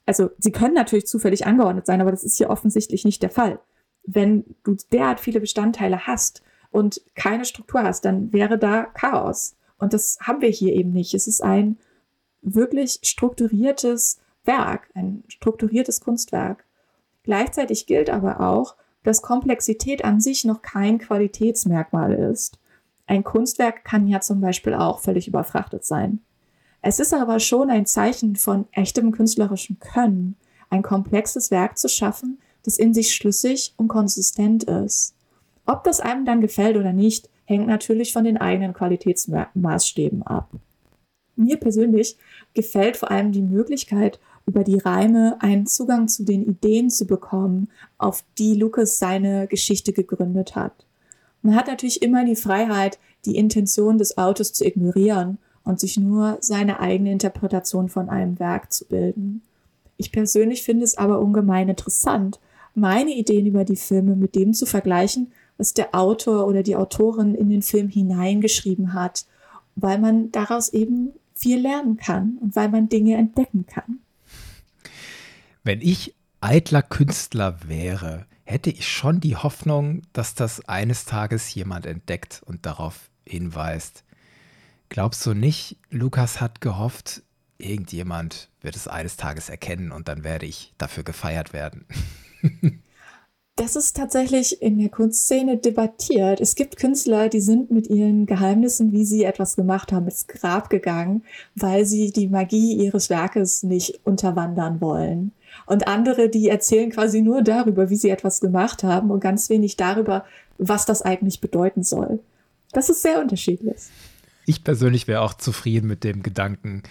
[0.05, 3.59] Also sie können natürlich zufällig angeordnet sein, aber das ist hier offensichtlich nicht der Fall.
[4.05, 9.55] Wenn du derart viele Bestandteile hast und keine Struktur hast, dann wäre da Chaos.
[9.77, 11.13] Und das haben wir hier eben nicht.
[11.13, 11.77] Es ist ein
[12.41, 16.65] wirklich strukturiertes Werk, ein strukturiertes Kunstwerk.
[17.23, 22.59] Gleichzeitig gilt aber auch, dass Komplexität an sich noch kein Qualitätsmerkmal ist.
[23.05, 26.19] Ein Kunstwerk kann ja zum Beispiel auch völlig überfrachtet sein.
[26.81, 30.35] Es ist aber schon ein Zeichen von echtem künstlerischem Können,
[30.69, 35.15] ein komplexes Werk zu schaffen, das in sich schlüssig und konsistent ist.
[35.65, 40.51] Ob das einem dann gefällt oder nicht, hängt natürlich von den eigenen Qualitätsmaßstäben ab.
[41.35, 42.17] Mir persönlich
[42.53, 47.69] gefällt vor allem die Möglichkeit, über die Reime einen Zugang zu den Ideen zu bekommen,
[47.97, 50.85] auf die Lucas seine Geschichte gegründet hat.
[51.41, 56.37] Man hat natürlich immer die Freiheit, die Intention des Autors zu ignorieren und sich nur
[56.41, 59.41] seine eigene Interpretation von einem Werk zu bilden.
[59.97, 62.39] Ich persönlich finde es aber ungemein interessant,
[62.75, 67.35] meine Ideen über die Filme mit dem zu vergleichen, was der Autor oder die Autorin
[67.35, 69.25] in den Film hineingeschrieben hat,
[69.75, 73.99] weil man daraus eben viel lernen kann und weil man Dinge entdecken kann.
[75.65, 81.85] Wenn ich eitler Künstler wäre, hätte ich schon die Hoffnung, dass das eines Tages jemand
[81.85, 84.03] entdeckt und darauf hinweist.
[84.89, 87.23] Glaubst du nicht, Lukas hat gehofft,
[87.57, 91.85] irgendjemand wird es eines Tages erkennen und dann werde ich dafür gefeiert werden?
[93.55, 96.41] Das ist tatsächlich in der Kunstszene debattiert.
[96.41, 100.71] Es gibt Künstler, die sind mit ihren Geheimnissen, wie sie etwas gemacht haben, ins Grab
[100.71, 105.33] gegangen, weil sie die Magie ihres Werkes nicht unterwandern wollen.
[105.65, 109.77] Und andere, die erzählen quasi nur darüber, wie sie etwas gemacht haben und ganz wenig
[109.77, 110.25] darüber,
[110.57, 112.19] was das eigentlich bedeuten soll.
[112.71, 113.77] Das ist sehr unterschiedlich.
[114.45, 116.83] Ich persönlich wäre auch zufrieden mit dem Gedanken,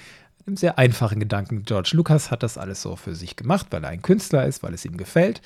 [0.46, 1.62] einem sehr einfachen Gedanken.
[1.64, 4.74] George Lucas hat das alles so für sich gemacht, weil er ein Künstler ist, weil
[4.74, 5.40] es ihm gefällt.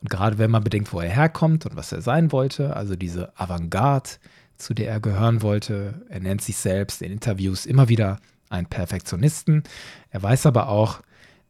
[0.00, 3.38] Und gerade wenn man bedenkt, wo er herkommt und was er sein wollte, also diese
[3.38, 4.10] Avantgarde,
[4.56, 9.62] zu der er gehören wollte, er nennt sich selbst in Interviews immer wieder einen Perfektionisten.
[10.10, 11.00] Er weiß aber auch,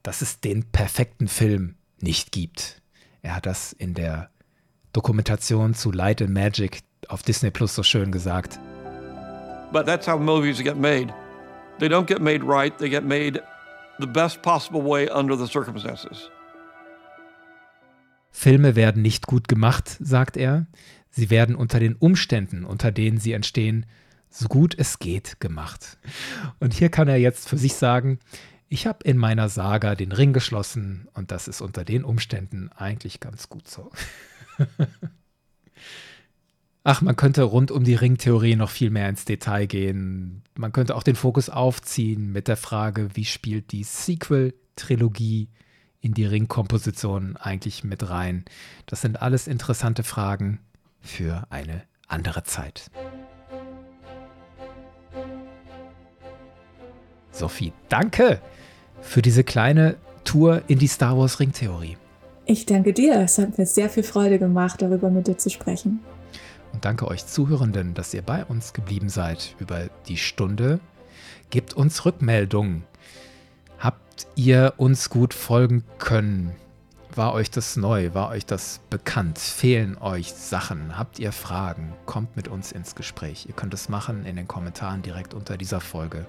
[0.08, 2.80] dass es den perfekten Film nicht gibt.
[3.20, 4.30] Er hat das in der
[4.94, 8.58] Dokumentation zu Light and Magic auf Disney Plus so schön gesagt.
[9.70, 11.12] But that's how movies get made.
[11.78, 13.42] They don't get made right, they get made
[13.98, 16.30] the best possible way under the circumstances.
[18.30, 20.64] Filme werden nicht gut gemacht, sagt er.
[21.10, 23.84] Sie werden unter den Umständen, unter denen sie entstehen,
[24.30, 25.98] so gut es geht gemacht.
[26.60, 28.18] Und hier kann er jetzt für sich sagen,
[28.68, 33.20] ich habe in meiner Saga den Ring geschlossen und das ist unter den Umständen eigentlich
[33.20, 33.90] ganz gut so.
[36.84, 40.42] Ach, man könnte rund um die Ringtheorie noch viel mehr ins Detail gehen.
[40.56, 45.50] Man könnte auch den Fokus aufziehen mit der Frage, wie spielt die Sequel-Trilogie
[46.00, 48.44] in die Ringkomposition eigentlich mit rein?
[48.86, 50.60] Das sind alles interessante Fragen
[51.00, 52.90] für eine andere Zeit.
[57.38, 58.40] Sophie, danke
[59.00, 61.96] für diese kleine Tour in die Star Wars Ringtheorie.
[62.46, 63.20] Ich danke dir.
[63.20, 66.00] Es hat mir sehr viel Freude gemacht, darüber mit dir zu sprechen.
[66.72, 70.80] Und danke euch Zuhörenden, dass ihr bei uns geblieben seid über die Stunde.
[71.50, 72.84] Gebt uns Rückmeldungen.
[73.78, 76.52] Habt ihr uns gut folgen können?
[77.14, 78.14] War euch das neu?
[78.14, 79.38] War euch das bekannt?
[79.38, 80.98] Fehlen euch Sachen?
[80.98, 81.92] Habt ihr Fragen?
[82.04, 83.46] Kommt mit uns ins Gespräch.
[83.46, 86.26] Ihr könnt es machen in den Kommentaren direkt unter dieser Folge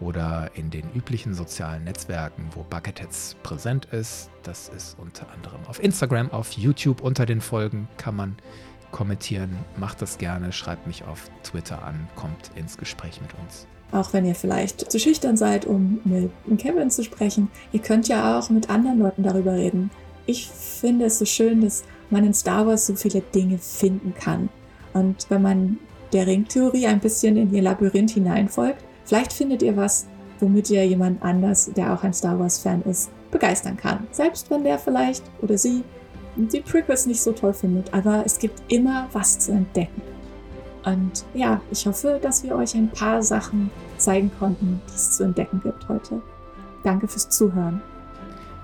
[0.00, 4.30] oder in den üblichen sozialen Netzwerken, wo Bucketheads präsent ist.
[4.42, 8.36] Das ist unter anderem auf Instagram, auf YouTube unter den Folgen kann man
[8.90, 9.56] kommentieren.
[9.76, 13.66] Macht das gerne, schreibt mich auf Twitter an, kommt ins Gespräch mit uns.
[13.92, 18.38] Auch wenn ihr vielleicht zu schüchtern seid, um mit Kevin zu sprechen, ihr könnt ja
[18.38, 19.90] auch mit anderen Leuten darüber reden.
[20.26, 24.48] Ich finde es so schön, dass man in Star Wars so viele Dinge finden kann.
[24.92, 25.78] Und wenn man
[26.12, 30.06] der Ringtheorie ein bisschen in ihr Labyrinth hineinfolgt, vielleicht findet ihr was,
[30.40, 34.06] womit ihr jemand anders, der auch ein Star Wars-Fan ist, begeistern kann.
[34.10, 35.84] Selbst wenn der vielleicht oder sie
[36.36, 40.02] die Prequels nicht so toll findet, aber es gibt immer was zu entdecken.
[40.84, 45.24] Und ja, ich hoffe, dass wir euch ein paar Sachen zeigen konnten, die es zu
[45.24, 46.20] entdecken gibt heute.
[46.82, 47.80] Danke fürs Zuhören.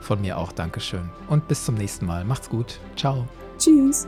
[0.00, 1.08] Von mir auch Dankeschön.
[1.28, 2.24] Und bis zum nächsten Mal.
[2.24, 2.78] Macht's gut.
[2.96, 3.26] Ciao.
[3.58, 4.06] Tschüss.